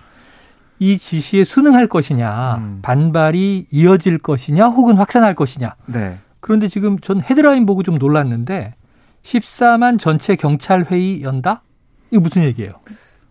이 0.79 0.99
지시에 0.99 1.45
순응할 1.45 1.87
것이냐, 1.87 2.57
음. 2.57 2.79
반발이 2.83 3.69
이어질 3.71 4.19
것이냐, 4.19 4.67
혹은 4.67 4.97
확산할 4.97 5.35
것이냐. 5.35 5.77
네. 5.87 6.19
그런데 6.41 6.67
지금 6.67 6.99
전 6.99 7.21
헤드라인 7.21 7.67
보고 7.67 7.85
좀 7.85 7.99
놀랐는데 7.99 8.75
14만 9.23 9.99
전체 9.99 10.35
경찰 10.35 10.85
회의 10.85 11.23
연다? 11.23 11.63
이거 12.11 12.21
무슨 12.21 12.43
얘기예요? 12.43 12.73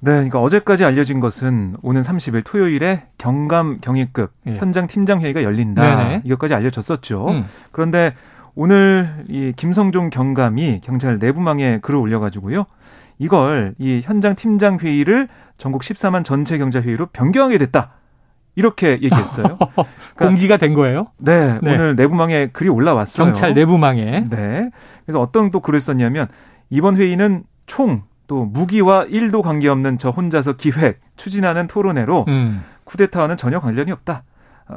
네, 0.04 0.14
그러니까 0.14 0.40
어제까지 0.40 0.84
알려진 0.84 1.20
것은 1.20 1.76
오는 1.84 2.02
30일 2.02 2.44
토요일에 2.44 3.04
경감 3.18 3.80
경위급 3.82 4.32
예. 4.48 4.56
현장 4.56 4.88
팀장 4.88 5.22
회의가 5.22 5.44
열린다. 5.44 5.84
네네. 5.84 6.22
이것까지 6.26 6.54
알려졌었죠. 6.56 7.28
음. 7.28 7.46
그런데 7.72 8.16
오늘 8.56 9.26
이 9.28 9.54
김성종 9.56 10.10
경감이 10.10 10.82
경찰 10.84 11.18
내부망에 11.18 11.80
글을 11.82 12.00
올려가지고요. 12.00 12.66
이걸 13.20 13.76
이 13.78 14.02
현장 14.04 14.36
팀장 14.36 14.80
회의를 14.80 15.28
전국 15.58 15.82
14만 15.82 16.24
전체 16.24 16.58
경찰 16.58 16.84
회의로 16.84 17.08
변경하게 17.08 17.58
됐다. 17.60 17.92
이렇게 18.56 18.94
얘기했어요. 19.02 19.58
공지가 20.18 20.58
된 20.58 20.74
거예요? 20.74 21.08
네, 21.18 21.60
네. 21.62 21.74
오늘 21.74 21.96
내부망에 21.96 22.48
글이 22.48 22.70
올라왔어요. 22.70 23.26
경찰 23.26 23.54
내부망에. 23.54 24.28
네. 24.30 24.70
그래서 25.06 25.22
어떤 25.22 25.52
또 25.52 25.62
글을 25.62 25.80
썼냐면 25.80 26.28
이번 26.70 26.98
회의는 26.98 27.44
총 27.66 28.04
또 28.32 28.46
무기와 28.46 29.04
일도 29.10 29.42
관계없는 29.42 29.98
저 29.98 30.10
혼자서 30.10 30.54
기획 30.54 31.02
추진하는 31.18 31.68
토론회로 31.68 32.24
음. 32.30 32.64
쿠데타와는 32.86 33.36
전혀 33.36 33.60
관련이 33.60 33.92
없다. 33.92 34.24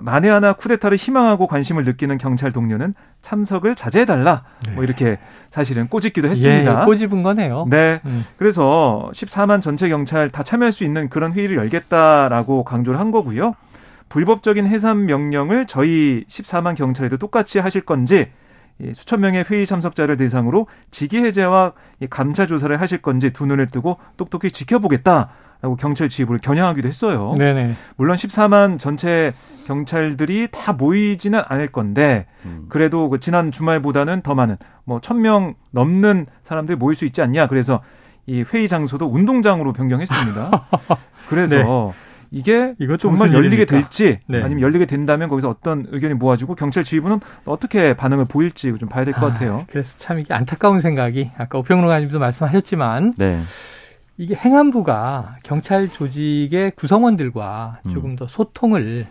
만에 0.00 0.28
하나 0.28 0.52
쿠데타를 0.52 0.96
희망하고 0.96 1.46
관심을 1.46 1.85
느끼는 1.85 2.18
경찰 2.18 2.52
동료는 2.52 2.94
참석을 3.22 3.74
자제해달라. 3.74 4.44
뭐 4.74 4.85
이렇게 4.85 5.18
사실은 5.50 5.88
꼬집기도 5.88 6.28
했습니다. 6.28 6.80
예, 6.80 6.85
꼬집은 6.85 7.22
거네요. 7.22 7.66
네. 7.68 8.00
음. 8.04 8.24
그래서 8.37 9.11
14만 9.12 9.62
전체 9.62 9.88
경찰 9.88 10.30
다 10.30 10.42
참여할 10.42 10.72
수 10.72 10.85
있는 10.85 11.09
그런 11.09 11.33
회의를 11.33 11.57
열겠다라고 11.57 12.64
강조를 12.64 12.98
한 12.98 13.11
거고요. 13.11 13.54
불법적인 14.09 14.66
해산 14.66 15.07
명령을 15.07 15.66
저희 15.66 16.24
14만 16.28 16.76
경찰에도 16.76 17.16
똑같이 17.16 17.59
하실 17.59 17.80
건지 17.80 18.28
이 18.80 18.92
수천 18.92 19.20
명의 19.20 19.44
회의 19.48 19.66
참석자를 19.66 20.16
대상으로 20.16 20.66
직위 20.90 21.18
해제와 21.18 21.72
이 22.00 22.07
감사 22.09 22.46
조사를 22.46 22.80
하실 22.80 23.00
건지 23.00 23.33
두 23.33 23.46
눈을 23.46 23.68
뜨고 23.68 23.98
똑똑히 24.16 24.50
지켜보겠다 24.50 25.30
라고 25.64 25.77
경찰 25.77 26.11
지휘부를 26.11 26.40
겨냥하기도 26.40 26.87
했어요. 26.87 27.35
네네. 27.38 27.74
물론 27.96 28.16
14만 28.16 28.79
전체 28.79 29.33
경찰들이 29.66 30.48
다 30.53 30.74
모이지는 30.74 31.40
않을 31.42 31.72
건데 31.72 32.27
음. 32.44 32.66
그래도 32.68 33.09
그 33.09 33.18
지난 33.18 33.50
주말보다는 33.50 34.20
더 34.20 34.35
많은 34.35 34.59
뭐 34.85 35.00
1000명 35.00 35.55
넘는 35.70 36.27
사람들이 36.42 36.77
모일 36.77 36.94
수 36.94 37.07
있지 37.07 37.22
않냐. 37.22 37.46
그래서 37.46 37.81
이 38.27 38.44
회의 38.53 38.68
장소도 38.68 39.07
운동장으로 39.07 39.72
변경했습니다. 39.72 40.50
그래서 41.31 41.94
이게 42.31 42.74
이것도 42.79 42.98
정말 42.98 43.33
열리게 43.33 43.62
일입니까? 43.62 43.74
될지 43.74 44.18
네. 44.27 44.42
아니면 44.42 44.61
열리게 44.61 44.85
된다면 44.85 45.31
거기서 45.31 45.48
어떤 45.48 45.87
의견이 45.92 46.12
모아지고 46.12 46.57
경찰 46.57 46.85
지휘부는 46.85 47.20
어떻게 47.46 47.94
반응을 47.94 48.27
보일지 48.27 48.74
좀 48.79 48.90
봐야 48.90 49.07
될것 49.07 49.33
같아요. 49.33 49.61
아, 49.62 49.66
그래서 49.70 49.94
참 49.96 50.18
이게 50.18 50.35
안타까운 50.35 50.83
생각이 50.83 51.31
아까 51.38 51.57
오평론 51.57 51.87
가님도 51.87 52.18
말씀하셨지만 52.18 53.14
네. 53.16 53.40
이게 54.16 54.35
행안부가 54.35 55.38
경찰 55.42 55.88
조직의 55.88 56.72
구성원들과 56.72 57.81
음. 57.87 57.92
조금 57.92 58.16
더 58.16 58.27
소통을 58.27 59.07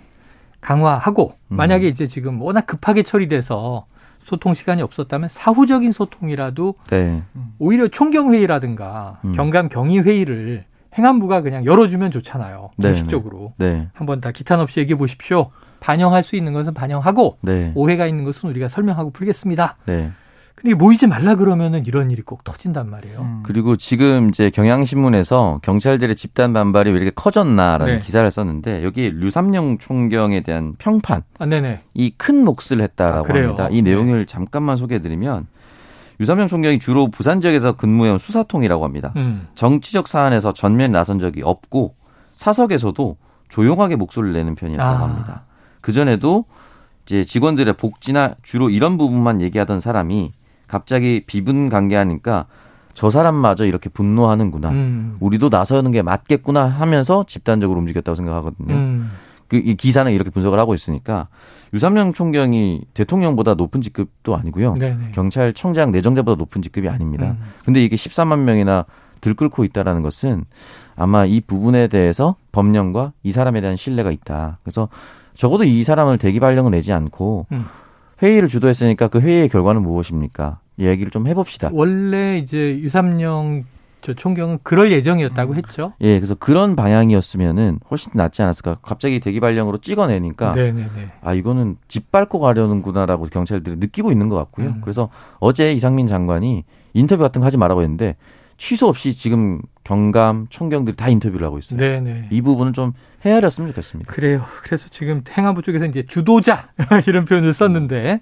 강화하고 0.61 1.35
음. 1.51 1.57
만약에 1.57 1.87
이제 1.87 2.07
지금 2.07 2.41
워낙 2.41 2.65
급하게 2.65 3.03
처리돼서 3.03 3.85
소통 4.23 4.53
시간이 4.53 4.81
없었다면 4.81 5.27
사후적인 5.29 5.91
소통이라도 5.91 6.75
네. 6.89 7.21
오히려 7.59 7.89
총경 7.89 8.33
회의라든가 8.33 9.19
음. 9.25 9.33
경감 9.33 9.67
경위 9.67 9.99
회의를 9.99 10.63
행안부가 10.97 11.41
그냥 11.41 11.65
열어주면 11.65 12.11
좋잖아요. 12.11 12.71
네, 12.77 12.87
공식적으로 12.87 13.53
네. 13.57 13.89
한번 13.93 14.21
다 14.21 14.31
기탄 14.31 14.61
없이 14.61 14.79
얘기해 14.79 14.97
보십시오. 14.97 15.49
반영할 15.81 16.23
수 16.23 16.37
있는 16.37 16.53
것은 16.53 16.73
반영하고 16.73 17.39
네. 17.41 17.73
오해가 17.75 18.05
있는 18.05 18.23
것은 18.23 18.49
우리가 18.49 18.69
설명하고 18.69 19.11
풀겠습니다. 19.11 19.75
네. 20.55 20.61
근데 20.71 20.75
모이지 20.75 21.07
말라 21.07 21.35
그러면은 21.35 21.85
이런 21.85 22.09
일이 22.09 22.21
꼭 22.21 22.43
터진단 22.43 22.89
말이에요. 22.89 23.19
음. 23.19 23.43
그리고 23.43 23.75
지금 23.75 24.29
이제 24.29 24.49
경향신문에서 24.49 25.59
경찰들의 25.61 26.15
집단 26.15 26.53
반발이 26.53 26.91
왜 26.91 26.95
이렇게 26.97 27.11
커졌나라는 27.13 27.95
네. 27.95 27.99
기사를 27.99 28.29
썼는데 28.29 28.83
여기 28.83 29.09
류삼룡 29.09 29.79
총경에 29.79 30.41
대한 30.41 30.75
평판 30.77 31.23
아, 31.39 31.45
네네. 31.45 31.81
이큰 31.93 32.45
몫을 32.45 32.81
했다라고 32.81 33.33
아? 33.33 33.37
합니다. 33.37 33.67
이 33.71 33.81
내용을 33.81 34.25
잠깐만 34.25 34.77
소개해드리면 34.77 35.47
유삼룡 36.19 36.47
총경이 36.47 36.79
주로 36.79 37.09
부산 37.09 37.41
지역에서 37.41 37.73
근무해온 37.73 38.17
수사통이라고 38.19 38.85
합니다. 38.85 39.11
음. 39.17 39.47
정치적 39.55 40.07
사안에서 40.07 40.53
전면 40.53 40.91
나선 40.91 41.19
적이 41.19 41.41
없고 41.43 41.95
사석에서도 42.35 43.17
조용하게 43.49 43.97
목소리를 43.97 44.33
내는 44.33 44.55
편이었다고 44.55 45.03
아. 45.03 45.07
합니다. 45.07 45.43
그 45.81 45.91
전에도 45.91 46.45
이제 47.05 47.25
직원들의 47.25 47.73
복지나 47.73 48.35
주로 48.43 48.69
이런 48.69 48.97
부분만 48.97 49.41
얘기하던 49.41 49.81
사람이 49.81 50.31
갑자기 50.73 51.21
비분 51.27 51.69
관계하니까 51.69 52.47
저 52.95 53.11
사람마저 53.11 53.65
이렇게 53.65 53.91
분노하는구나. 53.91 54.69
음. 54.71 55.17
우리도 55.19 55.49
나서는 55.49 55.91
게 55.91 56.01
맞겠구나 56.01 56.65
하면서 56.65 57.25
집단적으로 57.27 57.79
움직였다고 57.79 58.15
생각하거든요. 58.15 58.73
음. 58.73 59.11
그이 59.49 59.75
기사는 59.75 60.11
이렇게 60.11 60.31
분석을 60.31 60.57
하고 60.57 60.73
있으니까 60.73 61.27
유삼영 61.75 62.13
총경이 62.13 62.85
대통령보다 62.95 63.53
높은 63.53 63.81
직급도 63.81 64.35
아니고요. 64.35 64.73
네네. 64.73 65.11
경찰청장 65.11 65.91
내정자보다 65.91 66.39
높은 66.39 66.63
직급이 66.63 66.89
아닙니다. 66.89 67.37
음. 67.37 67.37
근데 67.65 67.83
이게 67.83 67.95
13만 67.95 68.39
명이나 68.39 68.85
들끓고 69.21 69.65
있다라는 69.65 70.01
것은 70.01 70.43
아마 70.95 71.25
이 71.25 71.39
부분에 71.39 71.87
대해서 71.87 72.35
법령과 72.51 73.13
이 73.21 73.31
사람에 73.31 73.61
대한 73.61 73.75
신뢰가 73.75 74.09
있다. 74.09 74.57
그래서 74.63 74.89
적어도 75.37 75.65
이 75.65 75.83
사람을 75.83 76.17
대기 76.17 76.39
발령을 76.39 76.71
내지 76.71 76.91
않고 76.93 77.45
음. 77.51 77.65
회의를 78.23 78.47
주도했으니까 78.47 79.09
그 79.09 79.19
회의의 79.19 79.49
결과는 79.49 79.83
무엇입니까? 79.83 80.59
얘기를 80.79 81.11
좀 81.11 81.27
해봅시다. 81.27 81.69
원래 81.71 82.37
이제 82.37 82.57
유삼영 82.57 83.65
저 84.03 84.13
총경은 84.13 84.59
그럴 84.63 84.91
예정이었다고 84.91 85.53
음. 85.53 85.57
했죠. 85.57 85.93
예, 86.01 86.19
그래서 86.19 86.35
그런 86.35 86.75
방향이었으면은 86.75 87.79
훨씬 87.89 88.11
낫지 88.13 88.41
않았을까. 88.41 88.79
갑자기 88.81 89.21
대기 89.21 89.39
발령으로 89.39 89.77
찍어내니까 89.79 90.53
네네네. 90.53 91.11
아 91.21 91.33
이거는 91.33 91.77
짓밟고 91.87 92.39
가려는구나라고 92.39 93.25
경찰들이 93.25 93.77
느끼고 93.77 94.11
있는 94.11 94.27
것 94.27 94.35
같고요. 94.35 94.67
음. 94.67 94.81
그래서 94.81 95.09
어제 95.39 95.71
이상민 95.71 96.07
장관이 96.07 96.65
인터뷰 96.93 97.23
같은 97.23 97.39
거 97.39 97.45
하지 97.45 97.57
말라고 97.57 97.81
했는데 97.81 98.17
취소 98.57 98.87
없이 98.87 99.13
지금 99.13 99.61
경감, 99.83 100.47
총경들이 100.49 100.95
다 100.97 101.07
인터뷰를 101.07 101.47
하고 101.47 101.57
있어요. 101.57 101.79
네네. 101.79 102.27
이 102.29 102.41
부분은 102.41 102.73
좀 102.73 102.93
헤아렸으면 103.25 103.69
좋겠습니다. 103.69 104.11
그래요. 104.11 104.43
그래서 104.63 104.89
지금 104.89 105.23
행안부 105.29 105.61
쪽에서 105.61 105.85
이제 105.85 106.03
주도자 106.03 106.69
이런 107.07 107.25
표현을 107.25 107.53
썼는데 107.53 108.19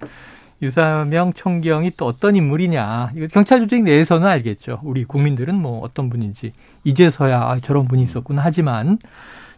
유사명 0.61 1.33
총경이 1.33 1.91
또 1.97 2.05
어떤 2.05 2.35
인물이냐. 2.35 3.11
이거 3.15 3.27
경찰 3.27 3.59
조직 3.59 3.83
내에서는 3.83 4.27
알겠죠. 4.27 4.79
우리 4.83 5.05
국민들은 5.05 5.55
뭐 5.55 5.79
어떤 5.81 6.09
분인지 6.09 6.53
이제서야 6.83 7.41
아, 7.41 7.59
저런 7.59 7.87
분이 7.87 8.03
있었구나 8.03 8.41
하지만 8.43 8.99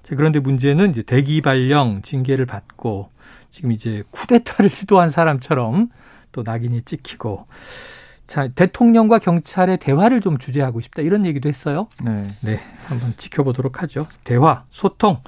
자, 0.03 0.15
그런데 0.15 0.39
문제는 0.39 0.91
이제 0.91 1.01
대기 1.01 1.41
발령 1.41 2.01
징계를 2.01 2.45
받고 2.45 3.09
지금 3.51 3.71
이제 3.71 4.03
쿠데타를 4.11 4.69
시도한 4.71 5.09
사람처럼 5.09 5.89
또 6.31 6.43
낙인이 6.43 6.81
찍히고 6.83 7.45
자, 8.25 8.47
대통령과 8.47 9.19
경찰의 9.19 9.77
대화를 9.77 10.21
좀 10.21 10.37
주재하고 10.37 10.81
싶다 10.81 11.01
이런 11.01 11.25
얘기도 11.25 11.49
했어요. 11.49 11.87
네. 12.03 12.27
네. 12.41 12.59
한번 12.85 13.13
지켜보도록 13.17 13.83
하죠. 13.83 14.07
대화, 14.23 14.63
소통 14.71 15.19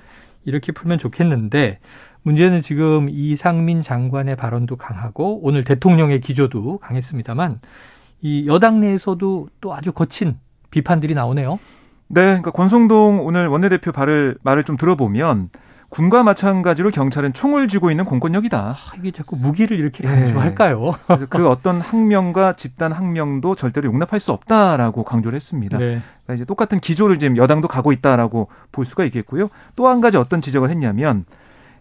이렇게 0.45 0.71
풀면 0.71 0.99
좋겠는데 0.99 1.79
문제는 2.25 2.61
지금 2.61 3.07
이상민 3.07 3.83
장관의 3.83 4.35
발언도 4.35 4.77
강하고 4.77 5.41
오늘 5.43 5.63
대통령의 5.63 6.21
기조도 6.21 6.79
강했습니다만 6.79 7.59
이 8.21 8.47
여당 8.47 8.79
내에서도 8.79 9.47
또 9.61 9.75
아주 9.75 9.91
거친 9.91 10.39
비판들이 10.71 11.13
나오네요. 11.13 11.59
네, 12.07 12.21
그러니까 12.21 12.49
권성동 12.49 13.23
오늘 13.23 13.47
원내대표 13.47 13.91
말을 13.95 14.37
말을 14.41 14.63
좀 14.63 14.75
들어보면 14.75 15.49
군과 15.89 16.23
마찬가지로 16.23 16.89
경찰은 16.89 17.33
총을 17.33 17.67
쥐고 17.67 17.91
있는 17.91 18.05
공권력이다. 18.05 18.57
아, 18.57 18.75
이게 18.97 19.11
자꾸 19.11 19.35
무기를 19.35 19.77
이렇게 19.77 20.03
강조할까요? 20.03 20.93
예. 21.11 21.25
그 21.29 21.47
어떤 21.47 21.79
항명과 21.79 22.53
집단 22.53 22.91
항명도 22.91 23.53
절대로 23.53 23.87
용납할 23.87 24.19
수 24.19 24.31
없다라고 24.31 25.03
강조를 25.03 25.35
했습니다. 25.35 25.77
네. 25.77 26.01
그러니까 26.23 26.33
이제 26.33 26.43
똑같은 26.43 26.79
기조를 26.79 27.19
지금 27.19 27.37
여당도 27.37 27.67
가고 27.67 27.91
있다라고 27.91 28.49
볼 28.71 28.83
수가 28.85 29.05
있겠고요. 29.05 29.49
또 29.75 29.87
한 29.87 30.01
가지 30.01 30.17
어떤 30.17 30.41
지적을 30.41 30.71
했냐면 30.71 31.25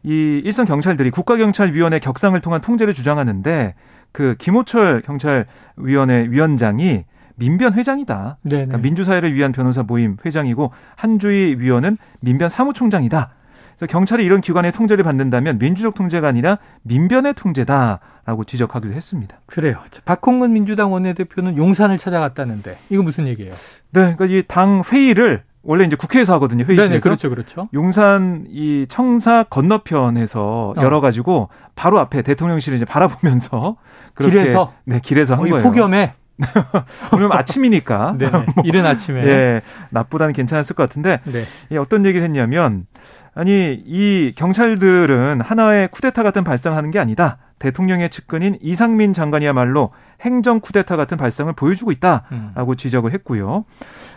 이 0.05 0.41
일선 0.45 0.67
경찰들이 0.67 1.11
국가경찰위원회 1.11 1.99
격상을 1.99 2.39
통한 2.41 2.61
통제를 2.61 2.93
주장하는데 2.95 3.75
그 4.13 4.37
김호철 4.39 5.03
경찰위원회 5.03 6.29
위원장이 6.31 7.05
민변 7.37 7.73
회장이다. 7.75 8.37
그러니까 8.45 8.79
민주사회를 8.79 9.35
위한 9.35 9.51
변호사 9.51 9.83
모임 9.83 10.17
회장이고 10.25 10.71
한주희 10.95 11.57
위원은 11.59 11.99
민변 12.21 12.49
사무총장이다. 12.49 13.31
그래서 13.77 13.87
경찰이 13.91 14.25
이런 14.25 14.41
기관의 14.41 14.71
통제를 14.71 15.03
받는다면 15.03 15.59
민주적 15.59 15.95
통제가 15.95 16.29
아니라 16.29 16.59
민변의 16.83 17.35
통제다라고 17.35 18.45
지적하기도 18.47 18.93
했습니다. 18.95 19.41
그래요. 19.47 19.79
박홍근 20.05 20.53
민주당 20.53 20.93
원내대표는 20.93 21.57
용산을 21.57 21.99
찾아갔다는데 21.99 22.79
이거 22.91 23.03
무슨 23.03 23.27
얘기예요? 23.27 23.53
네, 23.91 24.15
그러니까 24.17 24.27
이 24.27 24.43
당 24.47 24.83
회의를 24.93 25.43
원래 25.65 25.85
이제 25.85 25.97
국회에서 25.97 26.35
하거든요. 26.35 26.65
회의실에서. 26.65 26.89
네네, 26.89 27.01
그렇죠, 27.01 27.31
그렇죠. 27.31 27.69
용산 27.75 28.47
이 28.49 28.87
청사 28.89 29.45
건너편에서 29.45 30.75
어. 30.77 30.83
열어가지고 30.83 31.49
바로 31.75 31.99
앞에 32.01 32.23
대통령실을 32.23 32.77
이제 32.77 32.85
바라보면서 32.85 33.77
길에서 34.21 34.73
네 34.85 35.01
길에서 35.03 35.35
한 35.35 35.41
어, 35.41 35.49
거예요. 35.49 35.63
폭염에 35.63 36.15
오늘 37.13 37.33
아침이니까. 37.33 38.17
네, 38.19 38.29
뭐, 38.29 38.45
이른 38.65 38.85
아침에. 38.87 39.25
예, 39.25 39.63
나보다는 39.91 40.33
괜찮았을 40.33 40.75
것 40.75 40.83
같은데. 40.83 41.21
네. 41.25 41.45
예, 41.71 41.77
어떤 41.77 42.05
얘기를 42.05 42.25
했냐면, 42.25 42.87
아니, 43.35 43.83
이 43.87 44.33
경찰들은 44.37 45.41
하나의 45.41 45.89
쿠데타 45.89 46.23
같은 46.23 46.45
발상하는 46.45 46.91
게 46.91 46.99
아니다. 46.99 47.39
대통령의 47.59 48.11
측근인 48.11 48.59
이상민 48.61 49.13
장관이야말로 49.13 49.93
행정 50.21 50.61
쿠데타 50.61 50.97
같은 50.97 51.17
발상을 51.17 51.53
보여주고 51.55 51.93
있다라고 51.93 52.73
음. 52.73 52.77
지적을 52.77 53.13
했고요. 53.13 53.65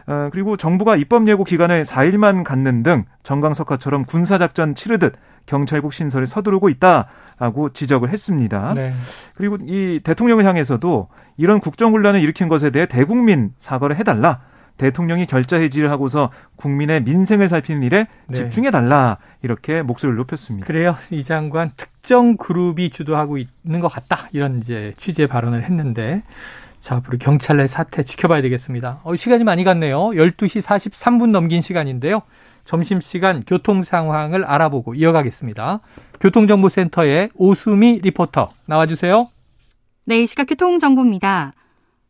어, 0.08 0.30
그리고 0.32 0.56
정부가 0.56 0.96
입법 0.96 1.28
예고 1.28 1.44
기간을 1.44 1.84
4일만 1.84 2.44
갖는 2.44 2.82
등 2.82 3.04
정강석화처럼 3.24 4.06
군사작전 4.06 4.74
치르듯 4.74 5.14
경찰국 5.46 5.94
신설을 5.94 6.28
서두르고 6.28 6.70
있다라고 6.70 7.74
지적을 7.74 8.10
했습니다. 8.10 8.74
네. 8.74 8.94
그리고 9.36 9.58
이 9.66 10.00
대통령을 10.04 10.46
향해서도 10.46 11.10
이런 11.36 11.60
국정혼란을 11.60 12.22
일으킨 12.22 12.48
것에 12.48 12.70
대해 12.70 12.86
대국민 12.86 13.52
사과를 13.58 13.98
해달라. 13.98 14.42
대통령이 14.78 15.26
결자 15.26 15.58
해지를 15.58 15.90
하고서 15.90 16.30
국민의 16.56 17.02
민생을 17.02 17.50
살피는 17.50 17.82
일에 17.82 18.08
네. 18.28 18.36
집중해 18.36 18.70
달라 18.70 19.18
이렇게 19.42 19.82
목소리를 19.82 20.16
높였습니다. 20.18 20.68
그래요. 20.68 20.96
이 21.10 21.24
장관 21.24 21.72
특정 21.76 22.38
그룹이 22.38 22.92
주도하고 22.92 23.40
있는 23.40 23.80
것 23.80 23.88
같다 23.88 24.30
이런 24.34 24.60
이제 24.60 24.94
취재 24.98 25.26
발언을 25.26 25.64
했는데 25.64 26.22
자 26.88 26.96
앞으로 26.96 27.18
경찰 27.18 27.58
내 27.58 27.68
사태 27.68 28.02
지켜봐야 28.02 28.42
되겠습니다. 28.44 29.02
어, 29.04 29.14
시간이 29.14 29.44
많이 29.44 29.66
갔네요. 29.66 30.12
12시 30.12 30.62
43분 30.62 31.32
넘긴 31.32 31.60
시간인데요. 31.60 32.22
점심시간 32.64 33.44
교통 33.46 33.82
상황을 33.82 34.46
알아보고 34.46 34.94
이어가겠습니다. 34.96 35.82
교통정보센터의 36.22 37.32
오수미 37.36 38.00
리포터 38.04 38.52
나와주세요. 38.68 39.28
네, 40.06 40.26
시각 40.26 40.46
교통정보입니다. 40.46 41.52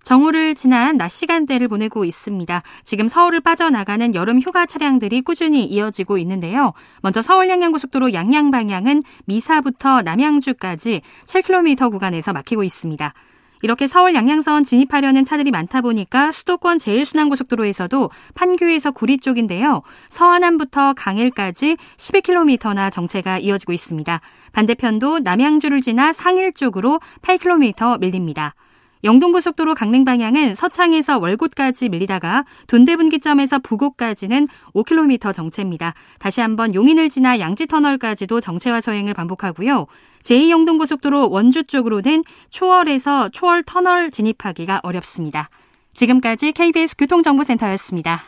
정오를 0.03 0.53
지난 0.53 0.95
낮 0.95 1.07
시간대를 1.07 1.69
보내고 1.69 2.05
있습니다. 2.05 2.61
지금 2.83 3.07
서울을 3.07 3.41
빠져나가는 3.41 4.13
여름 4.13 4.39
휴가 4.39 4.67
차량들이 4.67 5.23
꾸준히 5.23 5.65
이어지고 5.65 6.19
있는데요. 6.19 6.73
먼저 7.01 7.23
서울 7.23 7.49
양양고속도로 7.49 8.13
양양 8.13 8.51
방향은 8.51 9.01
미사부터 9.25 10.03
남양주까지 10.03 11.01
7km 11.25 11.89
구간에서 11.89 12.31
막히고 12.31 12.63
있습니다. 12.63 13.15
이렇게 13.67 13.86
서울 13.86 14.15
양양선 14.15 14.63
진입하려는 14.63 15.25
차들이 15.25 15.51
많다 15.51 15.82
보니까 15.82 16.32
수도권 16.32 16.77
제일순환고속도로에서도 16.77 18.10
판교에서 18.34 18.91
구리 18.91 19.17
쪽인데요. 19.17 19.82
서안암부터 20.08 20.93
강일까지 20.93 21.75
12km나 21.97 22.89
정체가 22.89 23.39
이어지고 23.39 23.73
있습니다. 23.73 24.21
반대편도 24.53 25.19
남양주를 25.19 25.82
지나 25.82 26.13
상일 26.13 26.53
쪽으로 26.53 27.01
8km 27.23 27.99
밀립니다. 27.99 28.56
영동고속도로 29.03 29.75
강릉 29.75 30.05
방향은 30.05 30.55
서창에서 30.55 31.19
월곶까지 31.19 31.89
밀리다가 31.89 32.45
돈대분기점에서 32.67 33.60
부곡까지는 33.60 34.47
5km 34.73 35.33
정체입니다. 35.33 35.93
다시 36.19 36.41
한번 36.41 36.73
용인을 36.73 37.10
지나 37.10 37.39
양지터널까지도 37.39 38.39
정체와 38.39 38.81
서행을 38.81 39.13
반복하고요. 39.13 39.88
제2영동고속도로 40.23 41.29
원주 41.31 41.65
쪽으로는 41.65 42.23
초월에서 42.49 43.29
초월 43.29 43.63
터널 43.63 44.12
진입하기가 44.12 44.81
어렵습니다. 44.83 45.49
지금까지 45.93 46.51
KBS 46.51 46.95
교통정보센터였습니다. 46.97 48.23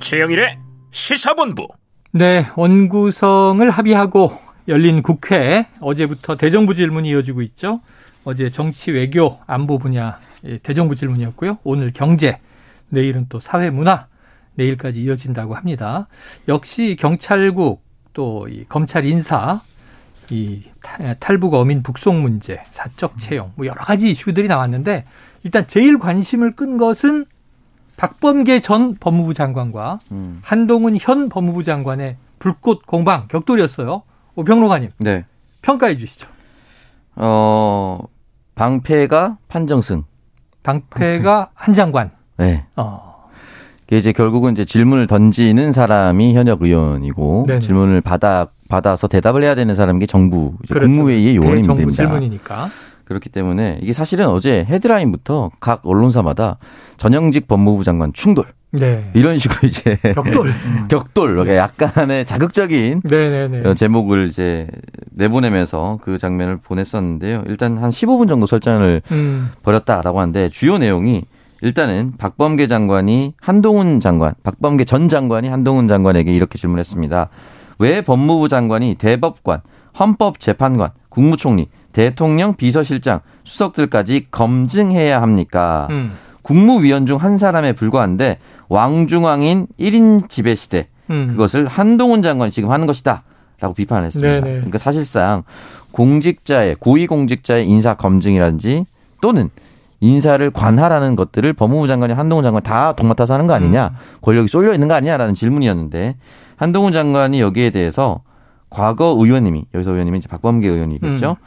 최영일의 0.00 0.58
시사본부 0.90 1.66
네, 2.14 2.46
원구성을 2.56 3.70
합의하고 3.70 4.32
열린 4.68 5.00
국회 5.00 5.66
어제부터 5.80 6.36
대정부 6.36 6.74
질문이 6.74 7.08
이어지고 7.08 7.40
있죠. 7.40 7.80
어제 8.24 8.50
정치 8.50 8.90
외교 8.90 9.38
안보 9.46 9.78
분야 9.78 10.18
대정부 10.62 10.94
질문이었고요. 10.94 11.56
오늘 11.64 11.90
경제, 11.94 12.38
내일은 12.90 13.26
또 13.30 13.40
사회 13.40 13.70
문화, 13.70 14.08
내일까지 14.56 15.00
이어진다고 15.02 15.54
합니다. 15.54 16.06
역시 16.48 16.96
경찰국 17.00 17.82
또 18.12 18.46
이 18.46 18.66
검찰 18.68 19.06
인사 19.06 19.62
이 20.28 20.64
탈북 21.18 21.54
어민 21.54 21.82
북송 21.82 22.20
문제, 22.20 22.62
사적 22.70 23.18
채용 23.20 23.52
뭐 23.56 23.64
여러 23.64 23.82
가지 23.82 24.10
이슈들이 24.10 24.48
나왔는데 24.48 25.06
일단 25.44 25.66
제일 25.66 25.98
관심을 25.98 26.56
끈 26.56 26.76
것은 26.76 27.24
박범계 28.02 28.58
전 28.58 28.96
법무부 28.98 29.32
장관과 29.32 30.00
음. 30.10 30.40
한동훈 30.42 30.98
현 31.00 31.28
법무부 31.28 31.62
장관의 31.62 32.16
불꽃 32.40 32.84
공방 32.84 33.28
격돌이었어요. 33.28 34.02
오, 34.34 34.42
평론가님 34.42 34.90
네. 34.98 35.24
평가해 35.62 35.96
주시죠. 35.96 36.26
어, 37.14 38.00
방패가 38.56 39.38
판정승. 39.46 40.02
방패가 40.64 41.50
한 41.54 41.74
장관. 41.74 42.10
네. 42.38 42.64
어. 42.74 43.28
이제 43.92 44.10
결국은 44.10 44.52
이제 44.52 44.64
질문을 44.64 45.06
던지는 45.06 45.72
사람이 45.72 46.34
현역 46.34 46.62
의원이고 46.62 47.44
네네. 47.46 47.60
질문을 47.60 48.00
받아 48.00 48.48
받아서 48.68 49.06
대답을 49.06 49.44
해야 49.44 49.54
되는 49.54 49.76
사람이 49.76 50.08
정부 50.08 50.56
그렇죠. 50.66 50.86
국무회의의 50.86 51.38
대정부 51.38 51.76
됩니다. 51.76 52.02
질문이니까. 52.02 52.70
그렇기 53.04 53.28
때문에 53.28 53.78
이게 53.82 53.92
사실은 53.92 54.28
어제 54.28 54.64
헤드라인부터 54.68 55.50
각 55.60 55.80
언론사마다 55.84 56.58
전형직 56.96 57.48
법무부 57.48 57.84
장관 57.84 58.12
충돌 58.12 58.46
네. 58.72 59.10
이런 59.12 59.38
식으로 59.38 59.68
이제 59.68 59.96
격돌. 60.14 60.52
격돌 60.88 61.30
그러니까 61.34 61.56
약간의 61.56 62.24
자극적인 62.24 63.02
네네네. 63.04 63.68
어, 63.68 63.74
제목을 63.74 64.28
이제 64.28 64.66
내보내면서 65.10 65.98
그 66.02 66.16
장면을 66.16 66.56
보냈었는데요. 66.56 67.44
일단 67.46 67.76
한 67.78 67.90
15분 67.90 68.28
정도 68.28 68.46
설전을 68.46 69.02
음. 69.10 69.50
벌였다라고 69.62 70.20
하는데 70.20 70.48
주요 70.48 70.78
내용이 70.78 71.24
일단은 71.60 72.14
박범계 72.18 72.66
장관이 72.66 73.34
한동훈 73.40 74.00
장관, 74.00 74.34
박범계 74.42 74.84
전 74.84 75.08
장관이 75.08 75.48
한동훈 75.48 75.86
장관에게 75.86 76.32
이렇게 76.32 76.58
질문했습니다. 76.58 77.28
왜 77.78 78.00
법무부 78.00 78.48
장관이 78.48 78.96
대법관, 78.96 79.60
헌법재판관, 79.98 80.90
국무총리, 81.08 81.68
대통령 81.92 82.54
비서실장, 82.54 83.20
수석들까지 83.44 84.28
검증해야 84.30 85.20
합니까? 85.22 85.86
음. 85.90 86.12
국무위원 86.42 87.06
중 87.06 87.18
한 87.18 87.38
사람에 87.38 87.72
불과한데 87.72 88.38
왕중왕인 88.68 89.68
1인 89.78 90.28
지배 90.28 90.54
시대 90.54 90.88
음. 91.10 91.28
그것을 91.28 91.66
한동훈 91.66 92.22
장관이 92.22 92.50
지금 92.50 92.70
하는 92.70 92.86
것이다. 92.86 93.22
라고 93.60 93.74
비판을 93.74 94.06
했습니다. 94.06 94.40
네네. 94.40 94.54
그러니까 94.54 94.78
사실상 94.78 95.44
공직자의 95.92 96.76
고위공직자의 96.80 97.68
인사 97.68 97.94
검증이라든지 97.94 98.86
또는 99.20 99.50
인사를 100.00 100.50
관할하는 100.50 101.14
것들을 101.14 101.52
법무부 101.52 101.86
장관이 101.86 102.12
한동훈 102.14 102.42
장관 102.42 102.62
다 102.64 102.92
동맡아서 102.94 103.34
하는 103.34 103.46
거 103.46 103.54
아니냐, 103.54 103.86
음. 103.92 104.18
권력이 104.22 104.48
쏠려 104.48 104.74
있는 104.74 104.88
거 104.88 104.94
아니냐라는 104.94 105.34
질문이었는데 105.34 106.16
한동훈 106.56 106.92
장관이 106.92 107.40
여기에 107.40 107.70
대해서 107.70 108.22
과거 108.68 109.14
의원님이 109.16 109.66
여기서 109.74 109.92
의원님이 109.92 110.18
이제 110.18 110.28
박범계 110.28 110.66
의원이겠죠. 110.66 111.36
음. 111.38 111.46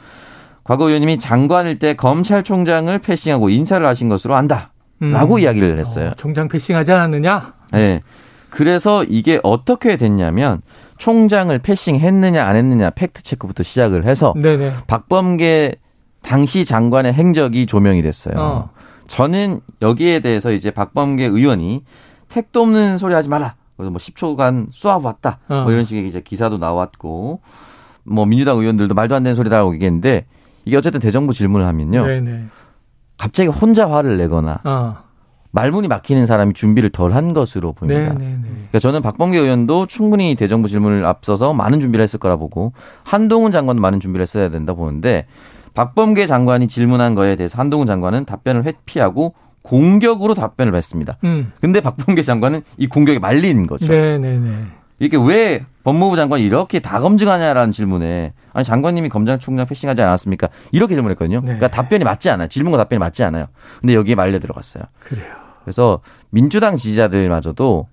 과거 0.66 0.86
의원님이 0.88 1.18
장관일 1.20 1.78
때 1.78 1.94
검찰총장을 1.94 2.98
패싱하고 2.98 3.50
인사를 3.50 3.86
하신 3.86 4.08
것으로 4.08 4.34
안다. 4.34 4.72
음. 5.00 5.12
라고 5.12 5.38
이야기를 5.38 5.78
했어요. 5.78 6.10
어, 6.10 6.14
총장 6.16 6.48
패싱하지 6.48 6.90
않았느냐? 6.90 7.54
네. 7.72 8.02
그래서 8.50 9.04
이게 9.04 9.38
어떻게 9.44 9.96
됐냐면 9.96 10.62
총장을 10.98 11.56
패싱했느냐 11.58 12.44
안 12.44 12.56
했느냐 12.56 12.90
팩트 12.90 13.22
체크부터 13.22 13.62
시작을 13.62 14.06
해서 14.06 14.34
네네. 14.34 14.72
박범계 14.86 15.76
당시 16.22 16.64
장관의 16.64 17.12
행적이 17.12 17.66
조명이 17.66 18.02
됐어요. 18.02 18.34
어. 18.36 18.70
저는 19.06 19.60
여기에 19.82 20.20
대해서 20.20 20.50
이제 20.50 20.72
박범계 20.72 21.26
의원이 21.26 21.84
택도 22.28 22.62
없는 22.62 22.98
소리 22.98 23.14
하지 23.14 23.28
마라. 23.28 23.54
그래서 23.76 23.90
뭐 23.90 23.98
10초간 23.98 24.68
쏘아봤다. 24.72 25.38
어. 25.48 25.62
뭐 25.62 25.70
이런 25.70 25.84
식의 25.84 26.08
이제 26.08 26.20
기사도 26.20 26.58
나왔고 26.58 27.40
뭐 28.02 28.26
민주당 28.26 28.58
의원들도 28.58 28.94
말도 28.94 29.14
안 29.14 29.22
되는 29.22 29.36
소리다라고 29.36 29.74
얘기했는데 29.74 30.26
이게 30.66 30.76
어쨌든 30.76 31.00
대정부 31.00 31.32
질문을 31.32 31.66
하면요. 31.66 32.04
네네. 32.04 32.44
갑자기 33.16 33.48
혼자 33.48 33.90
화를 33.90 34.18
내거나 34.18 34.60
어. 34.64 34.96
말문이 35.52 35.88
막히는 35.88 36.26
사람이 36.26 36.52
준비를 36.52 36.90
덜 36.90 37.14
한 37.14 37.32
것으로 37.32 37.72
보입니다. 37.72 38.12
네네네. 38.12 38.42
그러니까 38.42 38.78
저는 38.80 39.00
박범계 39.00 39.38
의원도 39.38 39.86
충분히 39.86 40.34
대정부 40.34 40.68
질문을 40.68 41.06
앞서서 41.06 41.54
많은 41.54 41.80
준비를 41.80 42.02
했을 42.02 42.18
거라 42.18 42.36
보고 42.36 42.72
한동훈 43.06 43.52
장관도 43.52 43.80
많은 43.80 44.00
준비를 44.00 44.22
했어야 44.22 44.50
된다 44.50 44.74
보는데 44.74 45.26
박범계 45.72 46.26
장관이 46.26 46.68
질문한 46.68 47.14
거에 47.14 47.36
대해서 47.36 47.58
한동훈 47.58 47.86
장관은 47.86 48.26
답변을 48.26 48.64
회피하고 48.64 49.34
공격으로 49.62 50.34
답변을 50.34 50.74
했습니다. 50.74 51.16
음. 51.24 51.52
근데 51.60 51.80
박범계 51.80 52.22
장관은 52.22 52.62
이 52.76 52.86
공격에 52.86 53.18
말린 53.18 53.66
거죠. 53.66 53.90
네네네. 53.90 54.50
이게 54.98 55.16
왜 55.16 55.64
법무부 55.84 56.16
장관이 56.16 56.42
이렇게 56.44 56.80
다 56.80 57.00
검증하냐라는 57.00 57.70
질문에 57.70 58.32
아니 58.52 58.64
장관님이 58.64 59.08
검찰총장 59.08 59.66
패싱하지 59.66 60.00
않았습니까? 60.02 60.48
이렇게 60.72 60.94
질문했거든요. 60.94 61.40
네. 61.40 61.44
그러니까 61.44 61.68
답변이 61.68 62.02
맞지 62.04 62.30
않아요. 62.30 62.48
질문과 62.48 62.78
답변이 62.78 62.98
맞지 62.98 63.22
않아요. 63.24 63.46
근데 63.80 63.94
여기에 63.94 64.14
말려 64.14 64.38
들어갔어요. 64.38 64.84
그래요. 65.00 65.34
그래서 65.64 66.00
민주당 66.30 66.76
지지자들마저도 66.76 67.88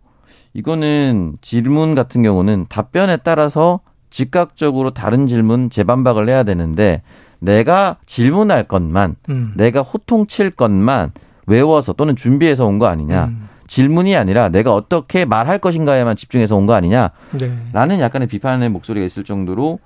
이거는 0.54 1.38
질문 1.42 1.96
같은 1.96 2.24
경우는 2.24 2.68
답변에 2.70 3.18
따라서 3.18 3.82
즉각적으로 4.10 4.92
다른 4.92 5.26
질문 5.28 5.70
재반박을 5.70 6.30
해야 6.30 6.44
되는데 6.44 7.02
내가 7.40 7.98
질문할 8.06 8.66
것만 8.66 9.16
음. 9.30 9.54
내가 9.58 9.82
호통칠 9.82 10.52
것만 10.52 11.12
외워서 11.48 11.92
또는 11.94 12.16
준비해서 12.16 12.66
온 12.66 12.80
거 12.80 12.86
아니냐. 12.88 13.26
음. 13.26 13.50
질문이 13.68 14.16
아니라 14.16 14.50
내가 14.50 14.74
어떻게 14.74 15.26
말할 15.26 15.60
것인가에만 15.60 16.16
집중해서 16.16 16.56
온 16.56 16.66
거 16.66 16.74
아니냐라는 16.74 17.12
네. 17.38 18.00
약간의 18.00 18.28
비판의 18.28 18.70
목소리가 18.70 19.06
있을 19.06 19.24
정도로 19.24 19.80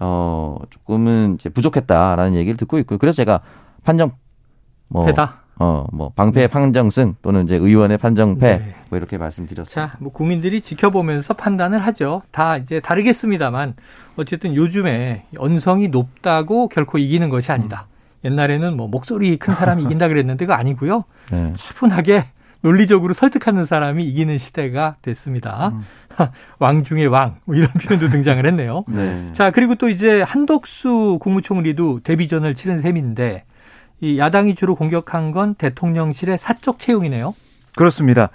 어 0.00 0.56
조금은 0.70 1.36
이제 1.38 1.48
부족했다라는 1.48 2.34
얘기를 2.36 2.56
듣고 2.56 2.78
있고요. 2.78 2.98
그래서 2.98 3.16
제가 3.16 3.40
판정 3.84 4.12
뭐 4.88 5.06
패다. 5.06 5.40
어, 5.62 5.84
뭐, 5.92 6.10
방패의 6.16 6.48
판정승 6.48 7.16
또는 7.20 7.44
이제 7.44 7.54
의원의 7.54 7.98
판정패 7.98 8.58
네. 8.58 8.74
뭐 8.88 8.96
이렇게 8.96 9.18
말씀드렸습니다. 9.18 9.88
자, 9.92 9.96
뭐 10.00 10.10
국민들이 10.10 10.62
지켜보면서 10.62 11.34
판단을 11.34 11.80
하죠. 11.86 12.22
다 12.30 12.56
이제 12.56 12.80
다르겠습니다만 12.80 13.74
어쨌든 14.16 14.54
요즘에 14.54 15.26
언성이 15.36 15.88
높다고 15.88 16.68
결코 16.68 16.96
이기는 16.96 17.28
것이 17.28 17.52
아니다. 17.52 17.88
옛날에는 18.24 18.74
뭐 18.74 18.88
목소리 18.88 19.36
큰 19.36 19.54
사람이 19.54 19.82
이긴다 19.82 20.08
그랬는데 20.08 20.46
그거 20.46 20.54
아니고요. 20.54 21.04
네. 21.30 21.52
차분하게 21.56 22.24
논리적으로 22.62 23.14
설득하는 23.14 23.64
사람이 23.66 24.04
이기는 24.04 24.36
시대가 24.38 24.96
됐습니다. 25.02 25.72
왕 26.58 26.84
중의 26.84 27.06
왕, 27.06 27.36
뭐 27.44 27.54
이런 27.56 27.68
표현도 27.70 28.08
등장을 28.10 28.44
했네요. 28.44 28.84
네. 28.88 29.30
자, 29.32 29.50
그리고 29.50 29.74
또 29.76 29.88
이제 29.88 30.22
한덕수 30.22 31.18
국무총리도 31.20 32.00
데뷔전을 32.04 32.54
치른 32.54 32.80
셈인데 32.82 33.44
이 34.00 34.18
야당이 34.18 34.54
주로 34.54 34.74
공격한 34.74 35.30
건 35.32 35.54
대통령실의 35.54 36.38
사적 36.38 36.78
채용이네요. 36.78 37.34
그렇습니다. 37.76 38.30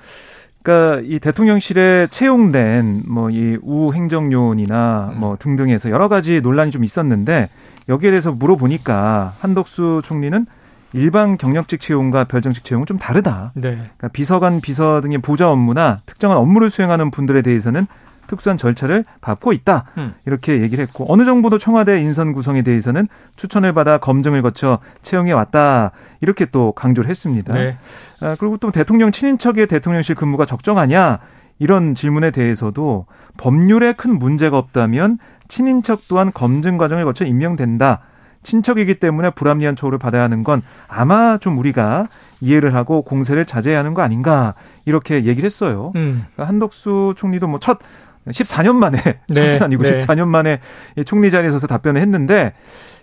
그러니까 0.64 1.02
이 1.06 1.20
대통령실에 1.20 2.08
채용된 2.10 3.04
뭐 3.08 3.30
이 3.30 3.58
우 3.62 3.94
행정요원이나 3.94 5.12
음. 5.14 5.20
뭐 5.20 5.38
등등해서 5.38 5.92
여러 5.92 6.08
가지 6.08 6.42
논란이 6.42 6.72
좀 6.72 6.84
있었는데 6.84 7.50
여기에 7.88 8.10
대해서 8.10 8.32
물어보니까 8.32 9.36
한덕수 9.40 10.02
총리는 10.04 10.48
일반 10.96 11.38
경력직 11.38 11.82
채용과 11.82 12.24
별정직 12.24 12.64
채용은 12.64 12.86
좀 12.86 12.98
다르다. 12.98 13.52
네. 13.54 13.72
그러니까 13.72 14.08
비서관, 14.10 14.62
비서 14.62 15.02
등의 15.02 15.20
보좌 15.20 15.52
업무나 15.52 16.00
특정한 16.06 16.38
업무를 16.38 16.70
수행하는 16.70 17.12
분들에 17.12 17.42
대해서는 17.42 17.86
특수한 18.28 18.58
절차를 18.58 19.06
밟고 19.22 19.54
있다. 19.54 19.86
음. 19.98 20.16
이렇게 20.26 20.62
얘기를 20.62 20.82
했고 20.82 21.06
어느 21.12 21.26
정부도 21.26 21.58
청와대 21.58 22.02
인선 22.02 22.34
구성에 22.34 22.64
대해서는 22.64 23.08
추천을 23.36 23.74
받아 23.74 23.98
검증을 23.98 24.42
거쳐 24.42 24.80
채용해 25.04 25.32
왔다. 25.32 25.92
이렇게 26.22 26.46
또 26.46 26.72
강조를 26.72 27.10
했습니다. 27.10 27.54
네. 27.54 27.78
아, 28.22 28.36
그리고 28.40 28.58
또 28.58 28.72
대통령 28.72 29.12
친인척의 29.12 29.68
대통령실 29.68 30.16
근무가 30.16 30.46
적정하냐 30.46 31.20
이런 31.60 31.94
질문에 31.94 32.32
대해서도 32.32 33.06
법률에 33.38 33.94
큰 33.94 34.18
문제가 34.18 34.58
없다면 34.58 35.20
친인척 35.48 36.08
또한 36.08 36.32
검증 36.34 36.78
과정을 36.78 37.06
거쳐 37.06 37.26
임명된다. 37.26 38.02
친척이기 38.46 38.96
때문에 38.96 39.32
불합리한 39.32 39.76
처우를 39.76 40.00
받아야 40.00 40.24
하는 40.24 40.44
건 40.44 40.62
아마 40.88 41.38
좀 41.38 41.58
우리가 41.58 42.08
이해를 42.40 42.74
하고 42.76 43.02
공세를 43.02 43.46
자제해야 43.46 43.80
하는 43.80 43.94
거 43.94 44.02
아닌가 44.02 44.54
이렇게 44.86 45.26
얘기를 45.26 45.46
했어요. 45.46 45.92
음. 45.96 46.26
그러니까 46.34 46.48
한덕수 46.48 47.16
총리도 47.18 47.48
뭐 47.48 47.60
첫 47.60 47.80
14년 48.28 48.76
만에 48.76 49.00
네, 49.30 49.60
아니고 49.62 49.84
네. 49.84 49.98
14년 50.06 50.28
만에 50.28 50.60
이 50.98 51.04
총리 51.04 51.32
자리에 51.32 51.50
서서 51.50 51.68
답변을 51.68 52.02
했는데 52.02 52.54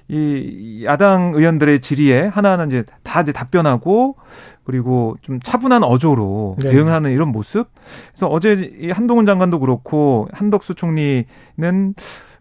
이 0.09 0.85
야당 0.85 1.33
의원들의 1.35 1.81
질의에 1.81 2.27
하나하나 2.27 2.65
이제 2.65 2.85
다 3.03 3.21
이제 3.21 3.33
답변하고 3.33 4.17
그리고 4.65 5.17
좀 5.23 5.41
차분한 5.41 5.85
어조로 5.85 6.57
네. 6.61 6.71
대응하는 6.71 7.13
이런 7.13 7.29
모습. 7.29 7.69
그래서 8.11 8.27
어제 8.27 8.73
이 8.81 8.91
한동훈 8.91 9.27
장관도 9.27 9.61
그렇고 9.61 10.29
한덕수 10.33 10.75
총리는 10.75 11.95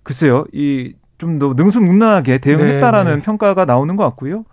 글쎄요 0.03 0.45
이 0.51 0.93
좀 1.21 1.37
더 1.37 1.53
능수능란하게 1.53 2.39
대응했다라는 2.39 3.11
네, 3.11 3.17
네. 3.17 3.23
평가가 3.23 3.65
나오는 3.65 3.95
것 3.95 4.03
같고요. 4.05 4.43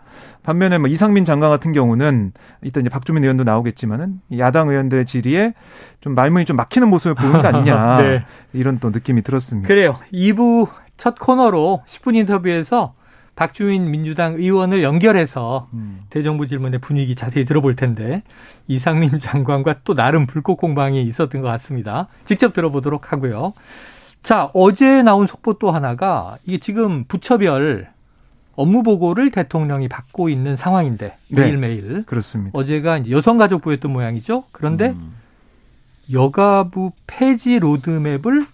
반면에 0.43 0.79
뭐 0.79 0.89
이상민 0.89 1.25
장관 1.25 1.51
같은 1.51 1.73
경우는 1.73 2.33
이따 2.63 2.81
이제 2.81 2.91
박주민 2.91 3.23
의원도 3.23 3.45
나오겠지만은 3.45 4.21
이 4.31 4.39
야당 4.39 4.69
의원들의 4.69 5.07
질의에 5.07 5.55
좀 6.01 6.15
말문이 6.15 6.45
좀 6.45 6.57
막히는 6.57 6.89
모습을 6.89 7.15
보이는 7.15 7.41
거 7.41 7.49
아니냐 7.49 7.97
네. 8.03 8.25
이런 8.53 8.79
또 8.79 8.91
느낌이 8.91 9.23
들었습니다. 9.23 9.67
그래요. 9.67 9.99
2부 10.13 10.69
첫 10.97 11.19
코너로 11.19 11.83
10분 11.87 12.17
인터뷰에서 12.17 12.95
박주민 13.35 13.91
민주당 13.91 14.35
의원을 14.35 14.83
연결해서 14.83 15.69
음. 15.73 16.01
대정부 16.11 16.47
질문의 16.47 16.81
분위기 16.81 17.15
자세히 17.15 17.45
들어볼 17.45 17.77
텐데 17.77 18.23
이상민 18.67 19.19
장관과 19.21 19.77
또 19.85 19.95
나름 19.95 20.27
불꽃 20.27 20.57
공방이 20.57 21.03
있었던 21.03 21.41
것 21.41 21.49
같습니다. 21.49 22.09
직접 22.25 22.53
들어보도록 22.53 23.13
하고요. 23.13 23.53
자, 24.23 24.51
어제 24.55 25.03
나온 25.03 25.27
속보 25.27 25.55
또 25.55 25.71
하나가 25.71 26.37
이게 26.45 26.59
지금 26.59 27.05
부처별 27.05 27.91
업무 28.57 28.83
보고를 28.83 29.31
대통령이 29.31 29.89
받고 29.89 30.29
있는 30.29 30.57
상황인데 30.57 31.17
네. 31.31 31.41
매일매일 31.41 32.03
그렇습니다. 32.05 32.59
어제가 32.59 32.99
이제 32.99 33.13
여성가족부였던 33.13 33.93
모양이죠. 33.93 34.45
그런데 34.51 34.89
음. 34.89 35.15
여가부 36.13 36.91
폐지 37.07 37.59
로드맵을 37.59 38.47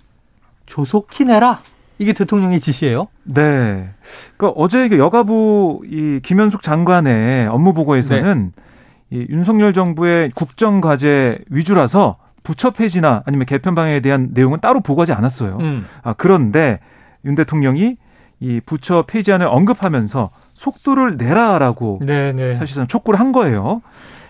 조속히 0.66 1.24
내라. 1.24 1.62
이게 1.98 2.12
대통령의 2.12 2.60
지시예요. 2.60 3.06
네. 3.22 3.88
그러니까 4.36 4.60
어제 4.60 4.88
그 4.88 4.98
여가부 4.98 5.82
이 5.86 6.20
김현숙 6.22 6.62
장관의 6.62 7.46
업무 7.46 7.72
보고에서는 7.72 8.52
네. 8.54 9.16
이 9.18 9.26
윤석열 9.30 9.72
정부의 9.72 10.32
국정 10.34 10.80
과제 10.80 11.38
위주라서 11.48 12.16
부처 12.44 12.70
폐지나 12.70 13.22
아니면 13.26 13.46
개편 13.46 13.74
방향에 13.74 13.98
대한 14.00 14.28
내용은 14.32 14.60
따로 14.60 14.80
보고하지 14.80 15.12
않았어요. 15.12 15.58
음. 15.60 15.84
아, 16.02 16.12
그런데 16.12 16.78
윤 17.24 17.34
대통령이 17.34 17.96
이 18.40 18.60
부처 18.64 19.02
폐지안을 19.02 19.46
언급하면서 19.48 20.30
속도를 20.52 21.16
내라라고 21.16 22.00
네네. 22.06 22.54
사실상 22.54 22.86
촉구를 22.86 23.18
한 23.18 23.32
거예요. 23.32 23.80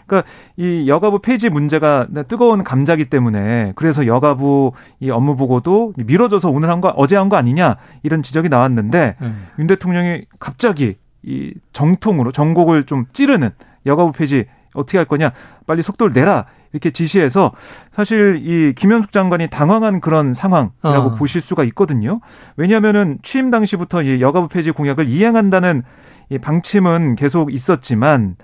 그러니까 0.06 0.28
이 0.56 0.84
여가부 0.86 1.20
폐지 1.20 1.48
문제가 1.48 2.06
뜨거운 2.28 2.62
감자기 2.62 3.06
때문에 3.06 3.72
그래서 3.74 4.06
여가부 4.06 4.72
이 5.00 5.10
업무 5.10 5.34
보고도 5.34 5.94
미뤄져서 5.96 6.50
오늘 6.50 6.68
한 6.70 6.80
거 6.80 6.92
어제 6.96 7.16
한 7.16 7.28
거 7.30 7.36
아니냐 7.36 7.76
이런 8.02 8.22
지적이 8.22 8.48
나왔는데 8.50 9.16
음. 9.22 9.46
윤 9.58 9.66
대통령이 9.66 10.26
갑자기 10.38 10.96
이 11.22 11.54
정통으로 11.72 12.32
전곡을 12.32 12.84
좀 12.84 13.06
찌르는 13.14 13.50
여가부 13.86 14.12
폐지 14.12 14.44
어떻게 14.74 14.98
할 14.98 15.06
거냐 15.06 15.32
빨리 15.66 15.82
속도를 15.82 16.12
내라 16.12 16.44
이렇게 16.74 16.90
지시해서 16.90 17.52
사실 17.92 18.42
이 18.44 18.74
김현숙 18.74 19.12
장관이 19.12 19.48
당황한 19.48 20.00
그런 20.00 20.34
상황이라고 20.34 20.82
어. 20.82 21.14
보실 21.14 21.40
수가 21.40 21.62
있거든요. 21.64 22.20
왜냐하면은 22.56 23.18
취임 23.22 23.50
당시부터 23.50 24.02
이 24.02 24.20
여가부 24.20 24.48
폐지 24.48 24.72
공약을 24.72 25.08
이행한다는 25.08 25.84
이 26.30 26.38
방침은 26.38 27.14
계속 27.14 27.52
있었지만 27.52 28.36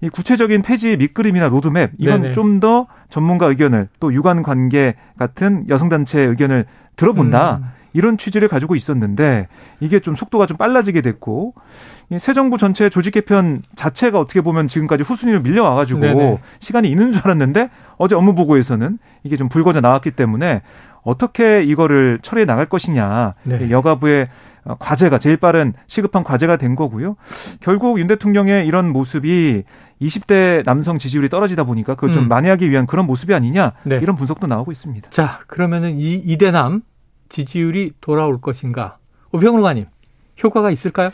이 0.00 0.08
구체적인 0.08 0.62
폐지 0.62 0.96
밑그림이나 0.96 1.48
로드맵 1.48 1.92
이건. 1.98 2.32
좀 2.32 2.60
더 2.60 2.86
전문가 3.08 3.46
의견을 3.46 3.88
또 4.00 4.12
유관 4.12 4.42
관계 4.42 4.94
같은 5.18 5.66
여성 5.68 5.88
단체 5.88 6.20
의견을 6.22 6.64
들어본다. 6.96 7.56
음. 7.62 7.64
이런 7.92 8.18
취지를 8.18 8.48
가지고 8.48 8.74
있었는데 8.74 9.48
이게 9.80 10.00
좀 10.00 10.14
속도가 10.14 10.46
좀 10.46 10.56
빨라지게 10.58 11.00
됐고 11.02 11.54
이 11.54 11.95
새 12.18 12.32
정부 12.32 12.56
전체 12.56 12.88
조직 12.88 13.12
개편 13.12 13.62
자체가 13.74 14.20
어떻게 14.20 14.40
보면 14.40 14.68
지금까지 14.68 15.02
후순위로 15.02 15.40
밀려와가지고 15.40 16.00
네네. 16.00 16.38
시간이 16.60 16.88
있는 16.88 17.12
줄 17.12 17.22
알았는데 17.24 17.70
어제 17.96 18.14
업무 18.14 18.34
보고에서는 18.34 18.98
이게 19.24 19.36
좀 19.36 19.48
불거져 19.48 19.80
나왔기 19.80 20.12
때문에 20.12 20.62
어떻게 21.02 21.62
이거를 21.64 22.20
처리해 22.22 22.46
나갈 22.46 22.66
것이냐 22.66 23.34
네. 23.44 23.70
여가부의 23.70 24.28
어, 24.64 24.74
과제가 24.78 25.18
제일 25.18 25.36
빠른 25.36 25.72
시급한 25.86 26.24
과제가 26.24 26.56
된 26.56 26.74
거고요. 26.74 27.16
결국 27.60 28.00
윤 28.00 28.08
대통령의 28.08 28.66
이런 28.66 28.92
모습이 28.92 29.62
20대 30.02 30.64
남성 30.64 30.98
지지율이 30.98 31.28
떨어지다 31.28 31.64
보니까 31.64 31.94
그걸 31.94 32.12
좀 32.12 32.24
음. 32.24 32.28
만회하기 32.28 32.68
위한 32.68 32.86
그런 32.86 33.06
모습이 33.06 33.32
아니냐 33.32 33.72
네. 33.84 33.96
이런 34.02 34.16
분석도 34.16 34.48
나오고 34.48 34.72
있습니다. 34.72 35.10
자, 35.10 35.40
그러면은 35.46 35.98
이 35.98 36.14
이대남 36.14 36.82
지지율이 37.28 37.92
돌아올 38.00 38.40
것인가? 38.40 38.98
오평론가님, 39.32 39.86
효과가 40.42 40.70
있을까요? 40.72 41.10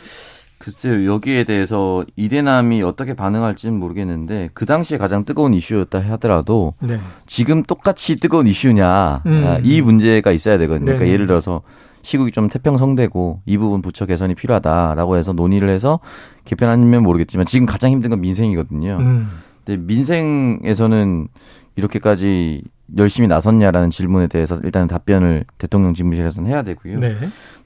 글쎄요, 0.63 1.13
여기에 1.13 1.43
대해서 1.43 2.05
이대남이 2.15 2.85
어떻게 2.85 3.15
반응할지는 3.15 3.77
모르겠는데, 3.81 4.51
그 4.55 4.65
당시에 4.65 4.97
가장 4.97 5.25
뜨거운 5.25 5.55
이슈였다 5.55 5.99
하더라도, 6.13 6.75
네. 6.79 7.01
지금 7.27 7.65
똑같이 7.65 8.15
뜨거운 8.21 8.47
이슈냐, 8.47 9.23
음. 9.27 9.45
아, 9.45 9.59
이 9.65 9.81
문제가 9.81 10.31
있어야 10.31 10.59
되거든요. 10.59 10.85
그러니까 10.85 11.05
네네. 11.05 11.15
예를 11.15 11.27
들어서, 11.27 11.63
시국이 12.03 12.31
좀 12.31 12.49
태평성대고, 12.49 13.41
이 13.45 13.59
부분 13.59 13.83
부처 13.83 14.07
개선이 14.07 14.37
필요하다라고 14.37 15.17
해서 15.17 15.33
논의를 15.33 15.69
해서 15.69 15.99
개편하면 16.45 17.03
모르겠지만, 17.03 17.45
지금 17.45 17.67
가장 17.67 17.91
힘든 17.91 18.11
건 18.11 18.21
민생이거든요. 18.21 18.99
음. 19.01 19.31
근데 19.65 19.83
민생에서는 19.85 21.27
이렇게까지 21.75 22.63
열심히 22.99 23.27
나섰냐라는 23.27 23.91
질문에 23.91 24.29
대해서 24.29 24.61
일단 24.63 24.87
답변을 24.87 25.45
대통령 25.59 25.93
집무실에서는 25.93 26.49
해야 26.49 26.63
되고요. 26.63 27.01
네. 27.01 27.17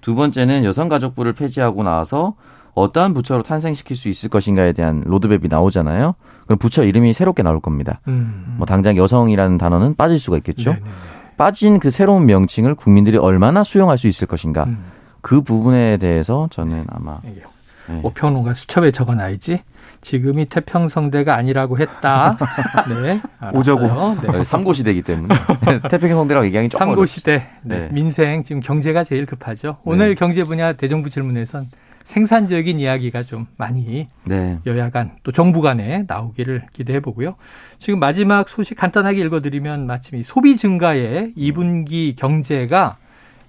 두 0.01 0.15
번째는 0.15 0.65
여성가족부를 0.65 1.35
폐지하고 1.35 1.83
나서 1.83 2.37
어떠한 2.77 3.15
부처로 3.15 3.43
탄생시킬 3.43 3.97
수 3.97 4.09
있을 4.09 4.29
것인가에 4.29 4.73
대한 4.73 5.03
로드맵이 5.05 5.49
나오잖아요. 5.49 6.15
그럼 6.45 6.59
부처 6.59 6.85
이름이 6.85 7.15
새롭게 7.15 7.43
나올 7.43 7.59
겁니다. 7.59 8.01
음. 8.07 8.55
뭐 8.59 8.67
당장 8.67 8.97
여성이라는 8.97 9.59
단어는 9.59 9.97
빠질 9.97 10.19
수가 10.21 10.37
있겠죠. 10.37 10.75
네네네. 10.75 10.91
빠진 11.39 11.81
그 11.81 11.91
새로운 11.91 12.27
명칭을 12.27 12.75
국민들이 12.75 13.17
얼마나 13.17 13.65
수용할 13.65 13.99
수 13.99 14.09
있을 14.09 14.29
것인가. 14.29 14.65
음. 14.65 14.85
그 15.23 15.41
부분에 15.41 15.97
대해서 15.97 16.49
저는 16.53 16.85
아마 16.89 17.19
이게 17.25 17.43
네. 17.89 18.01
오평론가 18.03 18.55
수첩에 18.55 18.91
적어놔야지. 18.91 19.62
지금이 20.03 20.47
태평성대가 20.47 21.35
아니라고 21.35 21.79
했다. 21.79 22.37
네. 23.03 23.21
알았어요. 23.41 23.59
오자고. 23.59 24.33
네. 24.33 24.45
삼고시대이기 24.45 25.03
때문에 25.03 25.35
태평성대라고 25.89 26.47
얘기하기 26.47 26.69
조금 26.69 26.87
삼고 26.87 27.07
시대 27.07 27.49
네. 27.62 27.81
네. 27.81 27.89
민생 27.91 28.43
지금 28.43 28.61
경제가 28.61 29.03
제일 29.03 29.25
급하죠. 29.25 29.79
오늘 29.85 30.11
네. 30.11 30.15
경제 30.15 30.45
분야 30.45 30.75
대정부 30.75 31.09
질문에선 31.09 31.71
생산적인 32.07 32.79
이야기가 32.79 33.25
좀 33.25 33.47
많이 33.57 34.09
네. 34.25 34.61
여야 34.64 34.90
간 34.90 35.11
또 35.25 35.33
정부 35.33 35.61
간에 35.61 36.05
나오기를 36.07 36.66
기대해 36.73 37.01
보고요. 37.01 37.35
지금 37.79 37.99
마지막 37.99 38.49
소식 38.49 38.77
간단하게 38.77 39.19
읽어드리면 39.23 39.87
마침 39.88 40.16
이 40.19 40.23
소비 40.23 40.57
증가에 40.57 41.33
2분기 41.37 42.14
경제가 42.14 42.97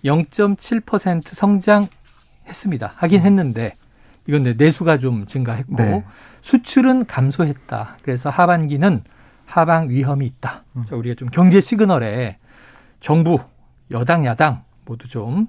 0.7% 0.03 1.21
성장했습니다. 1.23 2.93
하긴 2.95 3.21
했는데 3.21 3.75
이건 4.27 4.41
내 4.41 4.53
내수가 4.53 4.97
좀 4.97 5.27
증가했고 5.27 5.75
네. 5.75 6.03
수출은 6.41 7.05
감소했다. 7.05 7.97
그래서 8.01 8.31
하반기는 8.31 9.03
하방 9.45 9.89
위험이 9.89 10.25
있다. 10.25 10.63
자, 10.89 10.95
우리가 10.95 11.13
좀 11.13 11.29
경제 11.29 11.61
시그널에 11.61 12.37
정부, 13.01 13.37
여당, 13.91 14.25
야당 14.25 14.63
모두 14.83 15.07
좀 15.07 15.45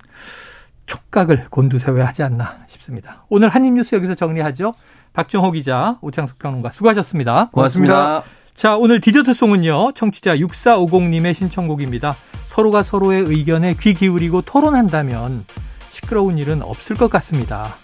촉각을 0.88 1.46
곤두세워야 1.50 2.06
하지 2.06 2.24
않나 2.24 2.56
싶습니다. 2.66 3.24
오늘 3.28 3.48
한입뉴스 3.50 3.94
여기서 3.94 4.16
정리하죠. 4.16 4.74
박정호 5.12 5.52
기자, 5.52 5.98
오창석 6.00 6.38
평론가 6.38 6.70
수고하셨습니다. 6.70 7.50
고맙습니다. 7.52 8.22
자, 8.54 8.76
오늘 8.76 9.00
디저트송은요. 9.00 9.92
청취자 9.92 10.34
6450님의 10.36 11.34
신청곡입니다. 11.34 12.16
서로가 12.46 12.82
서로의 12.82 13.22
의견에 13.22 13.74
귀 13.78 13.94
기울이고 13.94 14.42
토론한다면 14.42 15.44
시끄러운 15.90 16.38
일은 16.38 16.62
없을 16.62 16.96
것 16.96 17.08
같습니다. 17.10 17.76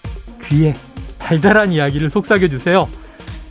귀에 0.43 0.73
달달한 1.17 1.71
이야기를 1.71 2.09
속삭여 2.09 2.49
주세요. 2.49 2.89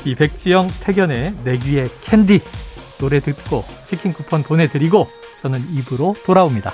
이 0.04 0.14
백지영 0.14 0.68
태견의 0.80 1.34
내 1.44 1.56
귀에 1.58 1.88
캔디 2.02 2.42
노래 2.98 3.20
듣고 3.20 3.64
치킨 3.86 4.12
쿠폰 4.12 4.42
보내드리고 4.42 5.06
저는 5.40 5.60
입으로 5.72 6.14
돌아옵니다. 6.26 6.72